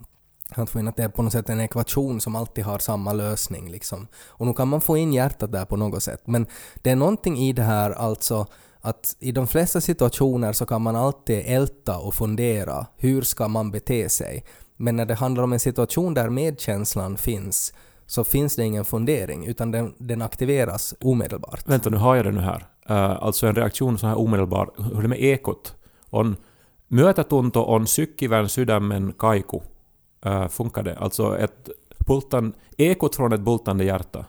att 0.62 0.70
få 0.70 0.78
in 0.78 0.88
att 0.88 0.96
det 0.96 1.02
är 1.02 1.08
på 1.08 1.22
något 1.22 1.32
sätt 1.32 1.48
en 1.48 1.60
ekvation 1.60 2.20
som 2.20 2.36
alltid 2.36 2.64
har 2.64 2.78
samma 2.78 3.12
lösning 3.12 3.70
liksom. 3.70 4.06
Och 4.26 4.46
nu 4.46 4.52
kan 4.52 4.68
man 4.68 4.80
få 4.80 4.96
in 4.96 5.12
hjärtat 5.12 5.52
där 5.52 5.64
på 5.64 5.76
något 5.76 6.02
sätt. 6.02 6.22
Men 6.24 6.46
det 6.82 6.90
är 6.90 6.96
någonting 6.96 7.38
i 7.38 7.52
det 7.52 7.62
här 7.62 7.90
alltså 7.90 8.46
att 8.84 9.16
i 9.20 9.32
de 9.32 9.46
flesta 9.46 9.80
situationer 9.80 10.52
så 10.52 10.66
kan 10.66 10.82
man 10.82 10.96
alltid 10.96 11.42
älta 11.46 11.98
och 11.98 12.14
fundera 12.14 12.86
hur 12.96 13.22
ska 13.22 13.48
man 13.48 13.70
bete 13.70 14.08
sig. 14.08 14.44
Men 14.76 14.96
när 14.96 15.06
det 15.06 15.14
handlar 15.14 15.44
om 15.44 15.52
en 15.52 15.60
situation 15.60 16.14
där 16.14 16.28
medkänslan 16.28 17.16
finns 17.16 17.74
så 18.06 18.24
finns 18.24 18.56
det 18.56 18.64
ingen 18.64 18.84
fundering 18.84 19.46
utan 19.46 19.70
den, 19.70 19.94
den 19.98 20.22
aktiveras 20.22 20.94
omedelbart. 21.00 21.68
Vänta, 21.68 21.90
nu 21.90 21.96
har 21.96 22.16
jag 22.16 22.24
det 22.24 22.32
nu 22.32 22.40
här. 22.40 22.66
Uh, 22.90 23.24
alltså 23.24 23.46
en 23.46 23.54
reaktion 23.54 23.98
så 23.98 24.06
här 24.06 24.18
omedelbar. 24.18 24.70
Hur 24.76 24.98
är 24.98 25.02
det 25.02 25.08
med 25.08 25.22
ekot? 25.22 25.74
On 26.10 26.36
myötätunto 26.88 27.60
on 27.60 27.86
sykkivän 27.86 28.48
sydämen 28.48 29.12
kaiku. 29.12 29.60
Uh, 30.26 30.48
funkar 30.48 30.82
det? 30.82 30.96
Alltså 30.98 31.38
ett 31.38 31.68
bultan, 32.06 32.52
ekot 32.76 33.16
från 33.16 33.32
ett 33.32 33.40
bultande 33.40 33.84
hjärta. 33.84 34.24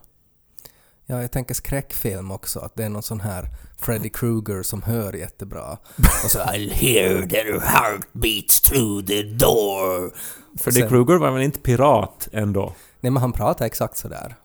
Ja, 1.07 1.21
jag 1.21 1.31
tänker 1.31 1.53
skräckfilm 1.53 2.31
också, 2.31 2.59
att 2.59 2.75
det 2.75 2.83
är 2.85 2.89
någon 2.89 3.03
sån 3.03 3.19
här 3.19 3.49
Freddy 3.79 4.09
Krueger 4.09 4.63
som 4.63 4.81
hör 4.81 5.13
jättebra. 5.13 5.77
Och 6.23 6.31
så 6.31 6.39
I'll 6.39 6.69
hear 6.71 7.27
their 7.27 7.59
heartbeats 7.59 8.61
through 8.61 9.05
the 9.05 9.23
door. 9.23 10.13
Freddy 10.59 10.79
Sen- 10.79 10.89
Krueger 10.89 11.17
var 11.17 11.31
väl 11.31 11.41
inte 11.41 11.59
pirat 11.59 12.27
ändå? 12.31 12.73
Nej 13.01 13.11
men 13.11 13.21
han 13.21 13.31
pratar 13.31 13.65
exakt 13.65 13.97
sådär. 13.97 14.35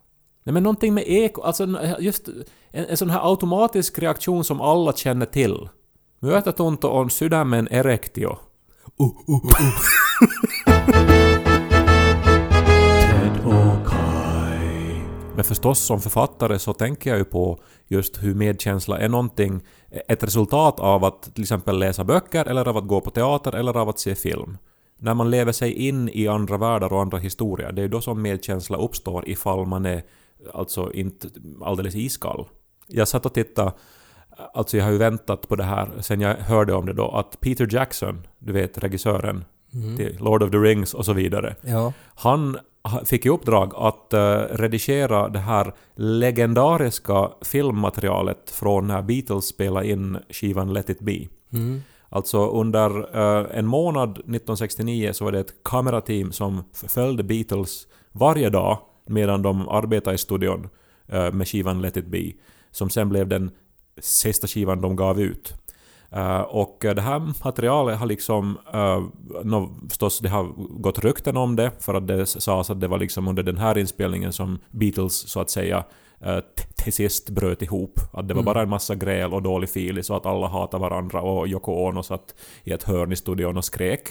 Nej 0.44 0.52
men 0.52 0.62
någonting 0.62 0.94
med 0.94 1.04
eko, 1.06 1.42
alltså 1.42 1.66
just 1.98 2.28
en, 2.70 2.84
en 2.84 2.96
sån 2.96 3.10
här 3.10 3.28
automatisk 3.30 3.98
reaktion 3.98 4.44
som 4.44 4.60
alla 4.60 4.92
känner 4.92 5.26
till. 5.26 5.68
Myötätunto 6.20 6.88
on 6.88 7.10
sydämen 7.10 7.68
erektio. 7.70 8.38
Ted 8.98 9.70
Men 15.40 15.44
förstås 15.44 15.78
som 15.78 16.00
författare 16.00 16.58
så 16.58 16.72
tänker 16.72 17.10
jag 17.10 17.18
ju 17.18 17.24
på 17.24 17.58
just 17.88 18.22
hur 18.22 18.34
medkänsla 18.34 18.98
är 18.98 19.08
någonting, 19.08 19.60
ett 20.08 20.22
resultat 20.24 20.80
av 20.80 21.04
att 21.04 21.34
till 21.34 21.42
exempel 21.42 21.78
läsa 21.78 22.04
böcker 22.04 22.44
eller 22.44 22.68
av 22.68 22.76
att 22.76 22.86
gå 22.86 23.00
på 23.00 23.10
teater 23.10 23.54
eller 23.54 23.76
av 23.76 23.88
att 23.88 23.98
se 23.98 24.14
film. 24.14 24.58
När 24.98 25.14
man 25.14 25.30
lever 25.30 25.52
sig 25.52 25.72
in 25.72 26.08
i 26.08 26.28
andra 26.28 26.56
världar 26.56 26.92
och 26.92 27.00
andra 27.00 27.18
historier, 27.18 27.72
det 27.72 27.80
är 27.80 27.82
ju 27.82 27.88
då 27.88 28.00
som 28.00 28.22
medkänsla 28.22 28.78
uppstår 28.78 29.28
ifall 29.28 29.66
man 29.66 29.86
är 29.86 30.02
alltså 30.54 30.92
inte 30.92 31.28
alldeles 31.64 31.94
iskall. 31.94 32.44
Jag 32.86 33.08
satt 33.08 33.26
och 33.26 33.34
tittade, 33.34 33.72
alltså 34.54 34.76
jag 34.76 34.84
har 34.84 34.92
ju 34.92 34.98
väntat 34.98 35.48
på 35.48 35.56
det 35.56 35.64
här 35.64 35.90
sen 36.00 36.20
jag 36.20 36.34
hörde 36.34 36.74
om 36.74 36.86
det 36.86 36.92
då, 36.92 37.08
att 37.08 37.40
Peter 37.40 37.68
Jackson, 37.74 38.26
du 38.38 38.52
vet 38.52 38.78
regissören 38.78 39.44
till 39.96 40.16
Lord 40.20 40.42
of 40.42 40.50
the 40.50 40.56
Rings 40.56 40.94
och 40.94 41.04
så 41.04 41.12
vidare, 41.12 41.56
Ja. 41.62 41.92
han 42.14 42.54
ha- 42.54 42.60
fick 43.04 43.26
i 43.26 43.28
uppdrag 43.28 43.72
att 43.76 44.12
eh, 44.12 44.38
redigera 44.50 45.28
det 45.28 45.38
här 45.38 45.74
legendariska 45.94 47.30
filmmaterialet 47.42 48.50
från 48.50 48.86
när 48.86 49.02
Beatles 49.02 49.46
spelade 49.46 49.88
in 49.88 50.18
skivan 50.30 50.72
Let 50.72 50.90
It 50.90 51.00
Be. 51.00 51.26
Mm. 51.52 51.82
Alltså 52.08 52.50
under 52.50 53.16
eh, 53.16 53.58
en 53.58 53.66
månad 53.66 54.10
1969 54.10 55.12
så 55.12 55.24
var 55.24 55.32
det 55.32 55.40
ett 55.40 55.54
kamerateam 55.62 56.32
som 56.32 56.64
följde 56.72 57.22
Beatles 57.22 57.86
varje 58.12 58.50
dag 58.50 58.78
medan 59.06 59.42
de 59.42 59.68
arbetade 59.68 60.14
i 60.14 60.18
studion 60.18 60.68
eh, 61.06 61.32
med 61.32 61.48
skivan 61.48 61.80
Let 61.80 61.96
It 61.96 62.06
Be. 62.06 62.32
Som 62.70 62.90
sen 62.90 63.08
blev 63.08 63.28
den 63.28 63.50
sista 63.98 64.46
skivan 64.46 64.80
de 64.80 64.96
gav 64.96 65.20
ut. 65.20 65.54
Eh, 66.12 66.40
och 66.40 66.84
eh, 66.84 66.94
det 66.94 67.02
här 67.02 67.32
materialet 67.44 67.98
har 67.98 68.06
liksom... 68.06 68.58
Uh, 68.74 69.08
no, 69.44 69.76
förstås, 69.88 70.18
det 70.18 70.28
har 70.28 70.44
gått 70.80 70.98
rykten 70.98 71.36
om 71.36 71.56
det 71.56 71.70
för 71.80 71.94
att 71.94 72.06
det 72.06 72.26
sades 72.26 72.70
att 72.70 72.80
det 72.80 72.88
var 72.88 72.98
liksom 72.98 73.28
under 73.28 73.42
den 73.42 73.56
här 73.56 73.78
inspelningen 73.78 74.32
som 74.32 74.58
Beatles 74.70 75.28
så 75.28 75.40
att 75.40 75.50
säga 75.50 75.84
eh, 76.20 76.38
t- 76.38 76.64
till 76.76 76.92
sist 76.92 77.30
bröt 77.30 77.62
ihop. 77.62 78.00
Att 78.12 78.28
det 78.28 78.34
var 78.34 78.42
bara 78.42 78.62
en 78.62 78.68
massa 78.68 78.94
gräl 78.94 79.32
och 79.34 79.42
dålig 79.42 79.70
filis 79.70 80.06
så 80.06 80.16
att 80.16 80.26
alla 80.26 80.46
hatade 80.46 80.80
varandra 80.80 81.22
och 81.22 81.48
Yoko 81.48 81.72
Ono 81.72 82.02
satt 82.02 82.34
i 82.64 82.72
ett 82.72 82.82
hörn 82.82 83.12
i 83.12 83.16
studion 83.16 83.56
och 83.56 83.64
skrek. 83.64 84.08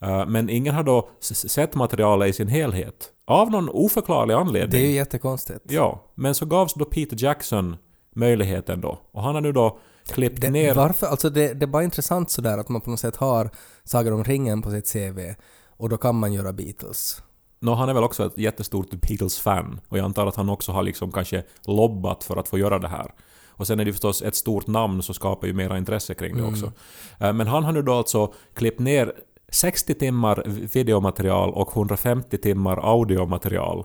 Eh, 0.00 0.26
men 0.26 0.50
ingen 0.50 0.74
har 0.74 0.82
då 0.82 1.08
sett 1.20 1.74
materialet 1.74 2.28
i 2.28 2.32
sin 2.32 2.48
helhet. 2.48 3.12
Av 3.24 3.50
någon 3.50 3.68
oförklarlig 3.68 4.34
anledning. 4.34 4.70
Det 4.70 4.86
är 4.86 4.88
ju 4.88 4.94
jättekonstigt. 4.94 5.60
Ja, 5.68 6.04
men 6.14 6.34
så 6.34 6.46
gavs 6.46 6.74
då 6.74 6.84
Peter 6.84 7.16
Jackson 7.24 7.76
möjligheten 8.14 8.80
då. 8.80 8.98
Och 9.12 9.22
han 9.22 9.34
har 9.34 9.42
nu 9.42 9.52
då 9.52 9.78
klippt 10.12 10.40
Det, 10.40 10.50
ner... 10.50 10.74
Varför? 10.74 11.06
Alltså 11.06 11.30
det, 11.30 11.54
det 11.54 11.64
är 11.64 11.66
bara 11.68 11.84
intressant 11.84 12.30
sådär 12.30 12.58
att 12.58 12.68
man 12.68 12.80
på 12.80 12.90
något 12.90 13.00
sätt 13.00 13.16
har 13.16 13.50
Sagan 13.84 14.12
om 14.12 14.24
ringen 14.24 14.62
på 14.62 14.70
sitt 14.70 14.92
CV 14.92 15.34
och 15.76 15.88
då 15.88 15.96
kan 15.96 16.16
man 16.16 16.32
göra 16.32 16.52
Beatles. 16.52 17.22
Nå, 17.60 17.74
han 17.74 17.88
är 17.88 17.94
väl 17.94 18.04
också 18.04 18.26
ett 18.26 18.38
jättestort 18.38 18.90
Beatles-fan. 18.90 19.80
Och 19.88 19.98
jag 19.98 20.04
antar 20.04 20.26
att 20.26 20.36
han 20.36 20.48
också 20.48 20.72
har 20.72 20.82
liksom 20.82 21.12
kanske 21.12 21.42
lobbat 21.66 22.24
för 22.24 22.36
att 22.36 22.48
få 22.48 22.58
göra 22.58 22.78
det 22.78 22.88
här. 22.88 23.14
Och 23.48 23.66
sen 23.66 23.80
är 23.80 23.84
det 23.84 23.92
förstås 23.92 24.22
ett 24.22 24.34
stort 24.34 24.66
namn 24.66 25.02
så 25.02 25.14
skapar 25.14 25.46
ju 25.46 25.52
mera 25.52 25.78
intresse 25.78 26.14
kring 26.14 26.36
det 26.36 26.42
också. 26.42 26.72
Eh, 27.18 27.32
Men 27.32 27.46
han 27.46 27.64
har 27.64 27.72
nu 27.72 27.82
då 27.82 27.92
alltså 27.92 28.32
klippt 28.54 28.80
ner 28.80 29.12
60 29.48 29.94
timmar 29.94 30.42
videomaterial 30.46 31.50
och 31.50 31.76
150 31.76 32.38
timmar 32.38 32.76
audiomaterial 32.76 33.84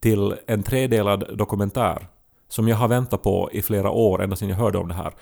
till 0.00 0.34
en 0.46 0.62
tredelad 0.62 1.38
dokumentär 1.38 2.08
som 2.48 2.68
jag 2.68 2.76
har 2.76 2.88
väntat 2.88 3.22
på 3.22 3.50
i 3.52 3.62
flera 3.62 3.90
år, 3.90 4.22
ända 4.22 4.36
sedan 4.36 4.48
jag 4.48 4.56
hörde 4.56 4.78
om 4.78 4.88
det 4.88 4.94
här. 4.94 5.12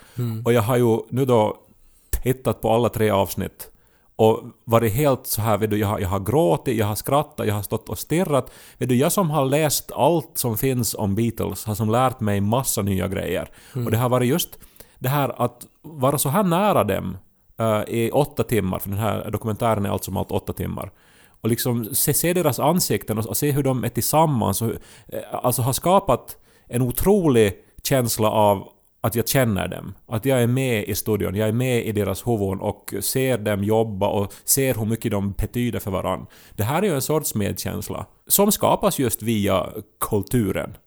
Och 0.45 0.53
jag 0.53 0.61
har 0.61 0.77
ju 0.77 0.97
nu 1.09 1.25
då 1.25 1.57
tittat 2.23 2.61
på 2.61 2.71
alla 2.71 2.89
tre 2.89 3.09
avsnitt 3.09 3.69
och 4.15 4.43
varit 4.65 4.93
helt 4.93 5.27
så 5.27 5.41
här, 5.41 5.57
vet 5.57 5.69
du, 5.69 5.77
jag 5.77 5.87
har, 5.87 5.99
jag 5.99 6.09
har 6.09 6.19
gråtit, 6.19 6.77
jag 6.77 6.85
har 6.85 6.95
skrattat, 6.95 7.47
jag 7.47 7.55
har 7.55 7.61
stått 7.61 7.89
och 7.89 7.99
stirrat. 7.99 8.51
Vet 8.77 8.89
du, 8.89 8.95
jag 8.95 9.11
som 9.11 9.29
har 9.29 9.45
läst 9.45 9.91
allt 9.91 10.37
som 10.37 10.57
finns 10.57 10.93
om 10.95 11.15
Beatles 11.15 11.65
har 11.65 11.75
som 11.75 11.89
lärt 11.89 12.19
mig 12.19 12.41
massa 12.41 12.81
nya 12.81 13.07
grejer. 13.07 13.49
Och 13.73 13.91
det 13.91 13.97
har 13.97 14.09
varit 14.09 14.29
just 14.29 14.59
det 14.99 15.09
här 15.09 15.41
att 15.41 15.65
vara 15.81 16.17
så 16.17 16.29
här 16.29 16.43
nära 16.43 16.83
dem 16.83 17.17
eh, 17.59 17.83
i 17.87 18.11
åtta 18.13 18.43
timmar, 18.43 18.79
för 18.79 18.89
den 18.89 18.99
här 18.99 19.31
dokumentären 19.31 19.85
är 19.85 19.89
allt 19.89 20.03
som 20.03 20.17
allt 20.17 20.31
åtta 20.31 20.53
timmar. 20.53 20.91
och 21.41 21.49
liksom 21.49 21.95
se, 21.95 22.13
se 22.13 22.33
deras 22.33 22.59
ansikten 22.59 23.17
och, 23.17 23.25
och 23.25 23.37
se 23.37 23.51
hur 23.51 23.63
de 23.63 23.83
är 23.83 23.89
tillsammans 23.89 24.61
och 24.61 24.69
eh, 25.07 25.21
alltså 25.31 25.61
har 25.61 25.73
skapat 25.73 26.37
en 26.73 26.81
otrolig 26.81 27.53
känsla 27.83 28.29
av 28.29 28.69
att 29.01 29.15
jag 29.15 29.27
känner 29.27 29.67
dem. 29.67 29.93
Att 30.07 30.25
jag 30.25 30.43
är 30.43 30.47
med 30.47 30.83
i 30.83 30.95
studion, 30.95 31.35
jag 31.35 31.49
är 31.49 31.53
med 31.53 31.85
i 31.85 31.91
deras 31.91 32.27
huvuden 32.27 32.59
och 32.59 32.93
ser 33.01 33.37
dem 33.37 33.63
jobba 33.63 34.07
och 34.07 34.33
ser 34.43 34.73
hur 34.73 34.85
mycket 34.85 35.11
de 35.11 35.31
betyder 35.31 35.79
för 35.79 35.91
varandra. 35.91 36.27
Det 36.55 36.63
här 36.63 36.81
är 36.81 36.87
ju 36.87 36.95
en 36.95 37.01
sorts 37.01 37.35
medkänsla 37.35 38.05
som 38.27 38.51
skapas 38.51 38.99
just 38.99 39.21
via 39.21 39.69
kulturen. 39.99 40.77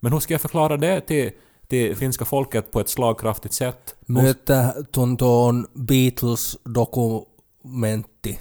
Men 0.00 0.12
hur 0.12 0.20
ska 0.20 0.34
jag 0.34 0.40
förklara 0.40 0.76
det 0.76 1.00
till, 1.00 1.30
till 1.68 1.96
finska 1.96 2.24
folket 2.24 2.70
på 2.70 2.80
ett 2.80 2.88
slagkraftigt 2.88 3.54
sätt? 3.54 3.94
Möte 4.06 4.84
tuntoon 4.92 5.66
Beatles-dokumenti. 5.74 8.38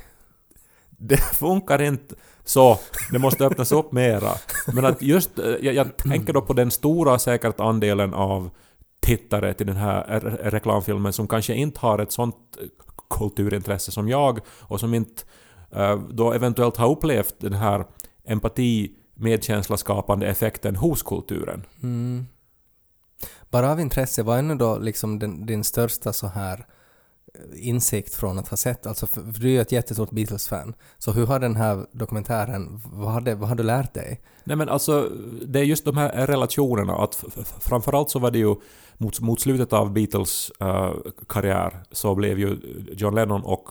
Det 1.01 1.17
funkar 1.17 1.81
inte 1.81 2.15
så. 2.43 2.79
Det 3.11 3.19
måste 3.19 3.45
öppnas 3.45 3.71
upp 3.71 3.91
mera. 3.91 4.31
Men 4.73 4.85
att 4.85 5.01
just, 5.01 5.39
eh, 5.39 5.45
jag, 5.45 5.73
jag 5.73 5.97
tänker 5.97 6.33
då 6.33 6.41
på 6.41 6.53
den 6.53 6.71
stora 6.71 7.19
säkert 7.19 7.59
andelen 7.59 8.13
av 8.13 8.49
tittare 8.99 9.53
till 9.53 9.67
den 9.67 9.75
här 9.75 10.19
reklamfilmen 10.43 11.13
som 11.13 11.27
kanske 11.27 11.53
inte 11.53 11.79
har 11.79 11.99
ett 11.99 12.11
sånt 12.11 12.35
kulturintresse 13.09 13.91
som 13.91 14.09
jag 14.09 14.39
och 14.47 14.79
som 14.79 14.93
inte 14.93 15.23
eh, 15.71 15.99
då 16.09 16.33
eventuellt 16.33 16.77
har 16.77 16.89
upplevt 16.89 17.35
den 17.37 17.53
här 17.53 17.85
empati 18.25 18.91
medkänsla-skapande 19.15 20.27
effekten 20.27 20.75
hos 20.75 21.03
kulturen. 21.03 21.65
Mm. 21.83 22.25
Bara 23.49 23.71
av 23.71 23.79
intresse, 23.79 24.23
vad 24.23 24.37
är 24.37 24.41
nu 24.41 24.55
då 24.55 24.77
liksom 24.77 25.19
den, 25.19 25.45
din 25.45 25.63
största 25.63 26.13
så 26.13 26.27
här 26.27 26.65
insikt 27.56 28.15
från 28.15 28.39
att 28.39 28.48
ha 28.48 28.58
sett, 28.58 28.88
alltså 28.88 29.08
för, 29.08 29.22
för 29.22 29.41
du 29.41 29.48
är 29.48 29.52
ju 29.52 29.62
ett 29.62 29.72
jättestort 29.72 30.12
Beatles-fan, 30.12 30.74
så 30.98 31.12
hur 31.12 31.26
har 31.26 31.39
den 31.39 31.56
här 31.56 31.86
dokumentären, 31.91 32.82
vad 32.94 33.12
har, 33.12 33.22
det, 33.22 33.36
vad 33.36 33.50
har 33.50 33.56
du 33.56 33.63
lärt 33.63 33.94
dig? 33.94 34.22
Nej 34.44 34.58
men 34.58 34.70
alltså, 34.70 35.10
det 35.46 35.60
är 35.60 35.63
just 35.63 35.86
de 35.86 35.98
här 35.98 36.28
relationerna. 36.28 36.96
Att 36.96 37.24
framförallt 37.60 38.10
så 38.10 38.20
var 38.20 38.32
det 38.32 38.39
ju 38.39 38.56
mot, 38.98 39.20
mot 39.20 39.39
slutet 39.39 39.74
av 39.74 39.94
Beatles 39.94 40.52
eh, 40.60 40.91
karriär 41.28 41.84
så 41.91 42.15
blev 42.15 42.39
ju 42.39 42.58
John 42.94 43.15
Lennon 43.15 43.41
och 43.44 43.70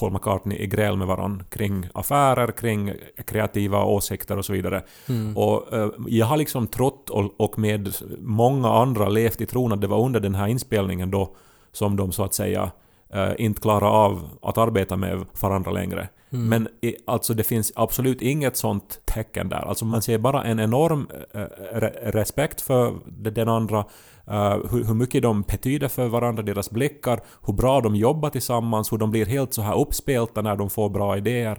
Paul 0.00 0.12
McCartney 0.12 0.58
i 0.58 0.66
gräl 0.66 0.96
med 0.96 1.06
varandra 1.06 1.44
kring 1.50 1.88
affärer, 1.94 2.52
kring 2.52 2.92
kreativa 3.26 3.84
åsikter 3.84 4.36
och 4.36 4.44
så 4.44 4.52
vidare. 4.52 4.82
Mm. 5.08 5.36
Och 5.36 5.72
eh, 5.72 5.90
jag 6.06 6.26
har 6.26 6.36
liksom 6.36 6.66
trott 6.66 7.10
och, 7.10 7.40
och 7.40 7.58
med 7.58 7.94
många 8.20 8.68
andra 8.68 9.08
levt 9.08 9.40
i 9.40 9.46
tron 9.46 9.72
att 9.72 9.80
det 9.80 9.86
var 9.86 10.04
under 10.04 10.20
den 10.20 10.34
här 10.34 10.46
inspelningen 10.46 11.10
då 11.10 11.36
som 11.72 11.96
de 11.96 12.12
så 12.12 12.24
att 12.24 12.34
säga 12.34 12.70
eh, 13.12 13.32
inte 13.38 13.60
klarade 13.60 13.86
av 13.90 14.28
att 14.42 14.58
arbeta 14.58 14.96
med 14.96 15.24
varandra 15.40 15.70
längre. 15.70 16.08
Mm. 16.32 16.48
Men 16.48 16.68
i, 16.80 16.96
alltså 17.06 17.34
det 17.34 17.42
finns 17.42 17.72
absolut 17.76 18.22
inget 18.22 18.56
sånt 18.56 19.00
tecken 19.04 19.48
där. 19.48 19.68
Alltså 19.68 19.84
man 19.84 20.02
ser 20.02 20.18
bara 20.18 20.44
en 20.44 20.60
enorm 20.60 21.08
eh, 21.34 21.38
re- 21.74 22.10
respekt 22.12 22.60
för 22.60 22.94
de- 23.06 23.30
den 23.30 23.48
andra, 23.48 23.78
eh, 24.26 24.56
hur, 24.70 24.84
hur 24.84 24.94
mycket 24.94 25.22
de 25.22 25.42
betyder 25.42 25.88
för 25.88 26.08
varandra, 26.08 26.42
deras 26.42 26.70
blickar, 26.70 27.20
hur 27.46 27.52
bra 27.52 27.80
de 27.80 27.96
jobbar 27.96 28.30
tillsammans, 28.30 28.92
hur 28.92 28.98
de 28.98 29.10
blir 29.10 29.26
helt 29.26 29.54
så 29.54 29.62
här 29.62 29.78
uppspelta 29.80 30.42
när 30.42 30.56
de 30.56 30.70
får 30.70 30.88
bra 30.88 31.16
idéer. 31.16 31.58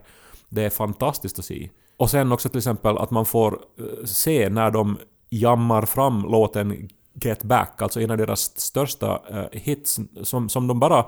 Det 0.50 0.64
är 0.64 0.70
fantastiskt 0.70 1.40
att 1.40 1.46
se. 1.46 1.70
Och 1.98 2.10
sen 2.10 2.32
också 2.32 2.50
till 2.50 2.58
exempel 2.58 2.98
att 2.98 3.12
man 3.12 3.26
får 3.26 3.60
eh, 3.80 4.06
se 4.06 4.50
när 4.50 4.72
de 4.72 4.98
jammar 5.30 5.82
fram 5.86 6.22
låten 6.22 6.90
Get 7.24 7.44
Back, 7.44 7.82
alltså 7.82 8.02
en 8.02 8.12
av 8.12 8.18
deras 8.18 8.60
största 8.60 9.22
eh, 9.30 9.60
hits, 9.60 10.00
som, 10.24 10.50
som 10.50 10.68
de 10.68 10.80
bara 10.80 11.06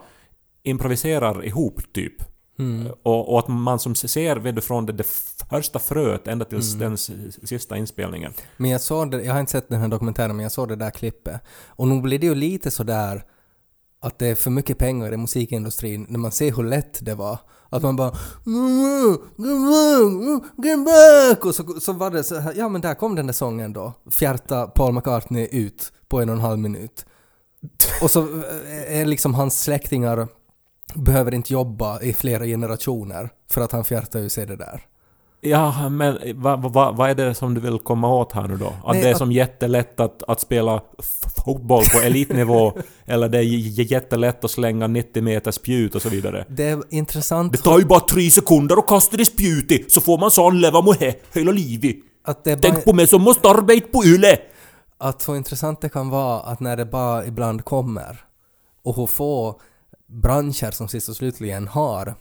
improviserar 0.64 1.46
ihop 1.46 1.94
typ. 1.94 2.14
Mm. 2.60 2.88
Och, 3.04 3.34
och 3.34 3.40
att 3.40 3.48
man 3.48 3.80
som 3.80 3.96
ser 3.96 4.36
vet 4.36 4.56
du, 4.56 4.62
från 4.62 4.86
det, 4.86 4.94
det 4.94 5.08
första 5.50 5.80
fröet 5.80 6.28
ända 6.28 6.46
till 6.46 6.80
den 6.80 6.94
s- 6.94 7.12
sista 7.44 7.78
inspelningen. 7.78 8.34
Men 8.58 8.72
jag 8.72 8.82
såg 8.82 9.12
det, 9.12 9.24
jag 9.24 9.34
har 9.34 9.40
inte 9.40 9.52
sett 9.52 9.70
den 9.70 9.82
här 9.82 9.88
dokumentären 9.88 10.36
men 10.36 10.44
jag 10.44 10.52
såg 10.52 10.68
det 10.68 10.76
där 10.76 10.90
klippet. 10.92 11.42
Och 11.68 11.88
nog 11.88 12.02
blir 12.02 12.20
det 12.20 12.26
ju 12.28 12.36
lite 12.36 12.72
sådär 12.72 13.24
att 14.02 14.20
det 14.20 14.28
är 14.28 14.36
för 14.36 14.50
mycket 14.52 14.78
pengar 14.78 15.14
i 15.14 15.18
musikindustrin 15.18 16.06
när 16.10 16.20
man 16.20 16.32
ser 16.32 16.52
hur 16.56 16.64
lätt 16.64 17.06
det 17.06 17.16
var. 17.16 17.40
Att 17.70 17.84
man 17.84 17.96
bara 17.96 18.16
"Mm, 18.46 20.42
Get 20.64 20.86
back! 20.86 21.46
Och 21.46 21.56
så, 21.56 21.80
så 21.80 21.94
var 21.94 22.12
det 22.12 22.24
så 22.24 22.36
här, 22.40 22.54
ja 22.58 22.70
men 22.70 22.82
där 22.82 22.94
kom 22.94 23.16
den 23.16 23.26
där 23.28 23.34
sången 23.34 23.74
då. 23.74 23.94
Fjärta 24.12 24.68
Paul 24.68 24.94
McCartney 24.94 25.48
ut 25.52 25.92
på 26.10 26.22
en 26.22 26.30
och 26.30 26.36
en 26.36 26.42
halv 26.42 26.60
minut. 26.60 27.06
Och 28.02 28.12
så 28.12 28.22
eh, 28.22 29.00
är 29.02 29.06
liksom 29.06 29.34
hans 29.34 29.62
släktingar 29.64 30.28
behöver 30.96 31.34
inte 31.34 31.54
jobba 31.54 32.02
i 32.02 32.14
flera 32.14 32.46
generationer 32.46 33.30
för 33.52 33.62
att 33.62 33.72
han 33.72 33.84
fjärtar 33.84 34.20
ju 34.20 34.30
sig 34.30 34.46
det 34.46 34.56
där. 34.56 34.82
Ja, 35.44 35.90
men 35.90 36.18
vad 36.36 36.62
va, 36.74 36.92
vad 36.92 37.10
är 37.10 37.16
det 37.16 37.34
som 37.34 37.54
du 37.54 37.62
vill 37.62 37.80
komma 37.80 38.14
åt 38.16 38.32
här 38.32 38.48
nu 38.48 38.58
då? 38.58 38.66
Att 38.68 38.94
Nej, 38.94 39.02
det 39.02 39.08
är 39.08 39.12
att- 39.12 39.18
som 39.18 39.32
jättelätt 39.32 40.00
att, 40.00 40.24
att 40.24 40.40
spela 40.40 40.82
fotboll 41.46 41.84
på 41.94 42.00
elitnivå, 42.00 42.74
eller 43.06 43.30
det 43.30 43.38
är 43.38 43.42
jättelätt 43.92 44.44
att 44.46 44.52
slänga 44.52 44.88
90 44.88 45.24
meter 45.24 45.52
spjut 45.52 45.96
och 45.96 46.02
så 46.02 46.10
vidare. 46.10 46.46
Det 46.50 46.64
är 46.64 46.82
intressant 46.90 47.52
Det 47.52 47.58
tar 47.58 47.80
ju 47.80 47.86
bara 47.86 48.00
tre 48.00 48.32
sekunder 48.32 48.78
att 48.78 48.88
kasta 48.88 49.18
det 49.18 49.26
spjutet 49.26 49.92
så 49.92 50.02
får 50.02 50.18
man 50.18 50.32
sån 50.32 50.62
leva 50.62 50.82
mohe 50.82 51.16
hela 51.34 51.52
livet. 51.52 51.96
att 52.26 52.44
det 52.44 52.62
bara... 52.62 52.72
Tänk 52.72 52.86
på 52.86 52.94
mig 52.94 53.08
som 53.08 53.22
måste 53.22 53.50
arbeta 53.50 53.88
på 53.88 54.04
Yle. 54.06 54.38
att 54.98 55.22
så 55.22 55.36
intressant 55.36 55.82
det 55.82 55.90
kan 55.90 56.10
vara 56.10 56.40
att 56.40 56.60
när 56.60 56.78
det 56.78 56.86
bara 56.86 57.26
ibland 57.26 57.66
kommer 57.66 58.18
och 58.84 58.96
hur 58.96 59.06
få 59.08 59.60
branscher 60.12 60.72
som 60.72 60.88
sist 60.88 61.10
och 61.10 61.16
slutligen 61.16 61.68
har 61.68 62.16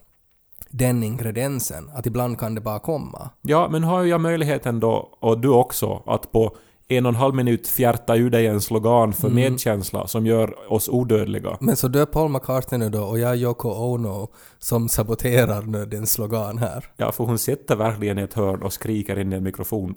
den 0.71 1.03
ingrediensen, 1.03 1.91
att 1.95 2.07
ibland 2.07 2.39
kan 2.39 2.55
det 2.55 2.61
bara 2.61 2.79
komma. 2.79 3.31
Ja, 3.43 3.69
men 3.71 3.85
har 3.85 4.05
jag 4.05 4.21
möjligheten 4.21 4.81
då, 4.81 5.19
och 5.21 5.41
du 5.41 5.49
också, 5.49 6.03
att 6.07 6.33
på 6.33 6.57
en 6.89 7.07
och 7.07 7.11
en 7.11 7.17
halv 7.17 7.35
minut 7.35 7.69
fjärta 7.69 8.17
ur 8.17 8.31
dig 8.31 8.47
en 8.47 8.61
slogan 8.61 9.13
för 9.13 9.29
medkänsla 9.29 10.07
som 10.07 10.27
gör 10.27 10.73
oss 10.73 10.89
odödliga. 10.89 11.57
Men 11.61 11.77
så 11.77 11.89
du 11.89 12.01
är 12.01 12.07
Paul 12.07 12.31
McCartney 12.31 12.79
nu 12.79 12.91
då 12.91 13.03
och 13.03 13.19
jag 13.19 13.31
är 13.31 13.35
Yoko 13.35 13.69
Ono 13.69 14.29
som 14.59 14.89
saboterar 14.89 15.63
nu 15.63 15.87
din 15.87 16.07
slogan 16.07 16.59
här. 16.59 16.85
Ja, 16.97 17.13
för 17.13 17.25
hon 17.25 17.39
sitter 17.39 17.77
verkligen 17.77 18.19
i 18.19 18.23
ett 18.23 18.35
hörn 18.35 18.63
och 18.63 18.73
skriker 18.73 19.19
in 19.19 19.33
i 19.33 19.37
en 19.37 19.43
mikrofon 19.43 19.95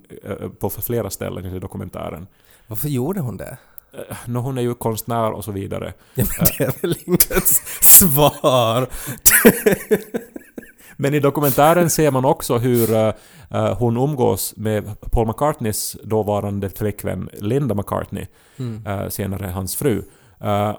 på 0.58 0.70
flera 0.70 1.10
ställen 1.10 1.56
i 1.56 1.58
dokumentären. 1.58 2.26
Varför 2.66 2.88
gjorde 2.88 3.20
hon 3.20 3.36
det? 3.36 3.58
Eh, 3.98 4.16
Nå, 4.26 4.40
hon 4.40 4.58
är 4.58 4.62
ju 4.62 4.74
konstnär 4.74 5.30
och 5.32 5.44
så 5.44 5.52
vidare. 5.52 5.92
Ja, 6.14 6.24
men 6.38 6.46
det 6.58 6.64
är 6.64 6.80
väl 6.82 6.96
inget 7.06 7.46
svar? 7.82 8.88
Men 10.96 11.14
i 11.14 11.20
dokumentären 11.20 11.90
ser 11.90 12.10
man 12.10 12.24
också 12.24 12.58
hur 12.58 12.92
eh, 12.94 13.12
eh, 13.50 13.78
hon 13.78 13.96
umgås 13.96 14.54
med 14.56 15.00
Paul 15.00 15.26
McCartneys 15.26 15.96
dåvarande 16.02 16.70
flickvän 16.70 17.28
Linda 17.32 17.74
McCartney, 17.74 18.26
Mm. 18.56 19.10
senare 19.10 19.46
hans 19.46 19.76
fru. 19.76 20.02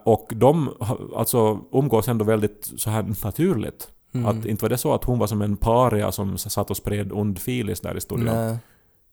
Och 0.03 0.27
de 0.35 0.69
alltså 1.15 1.59
umgås 1.71 2.07
ändå 2.07 2.25
väldigt 2.25 2.71
så 2.77 2.89
här 2.89 3.03
naturligt. 3.23 3.87
Mm. 4.13 4.25
Att 4.25 4.45
inte 4.45 4.63
var 4.65 4.69
det 4.69 4.77
så 4.77 4.93
att 4.93 5.03
hon 5.03 5.19
var 5.19 5.27
som 5.27 5.41
en 5.41 5.57
paria 5.57 6.11
som 6.11 6.37
satt 6.37 6.69
och 6.69 6.77
spred 6.77 7.11
ond 7.11 7.39
filis 7.39 7.79
där 7.79 7.97
i 7.97 8.01
studion. 8.01 8.57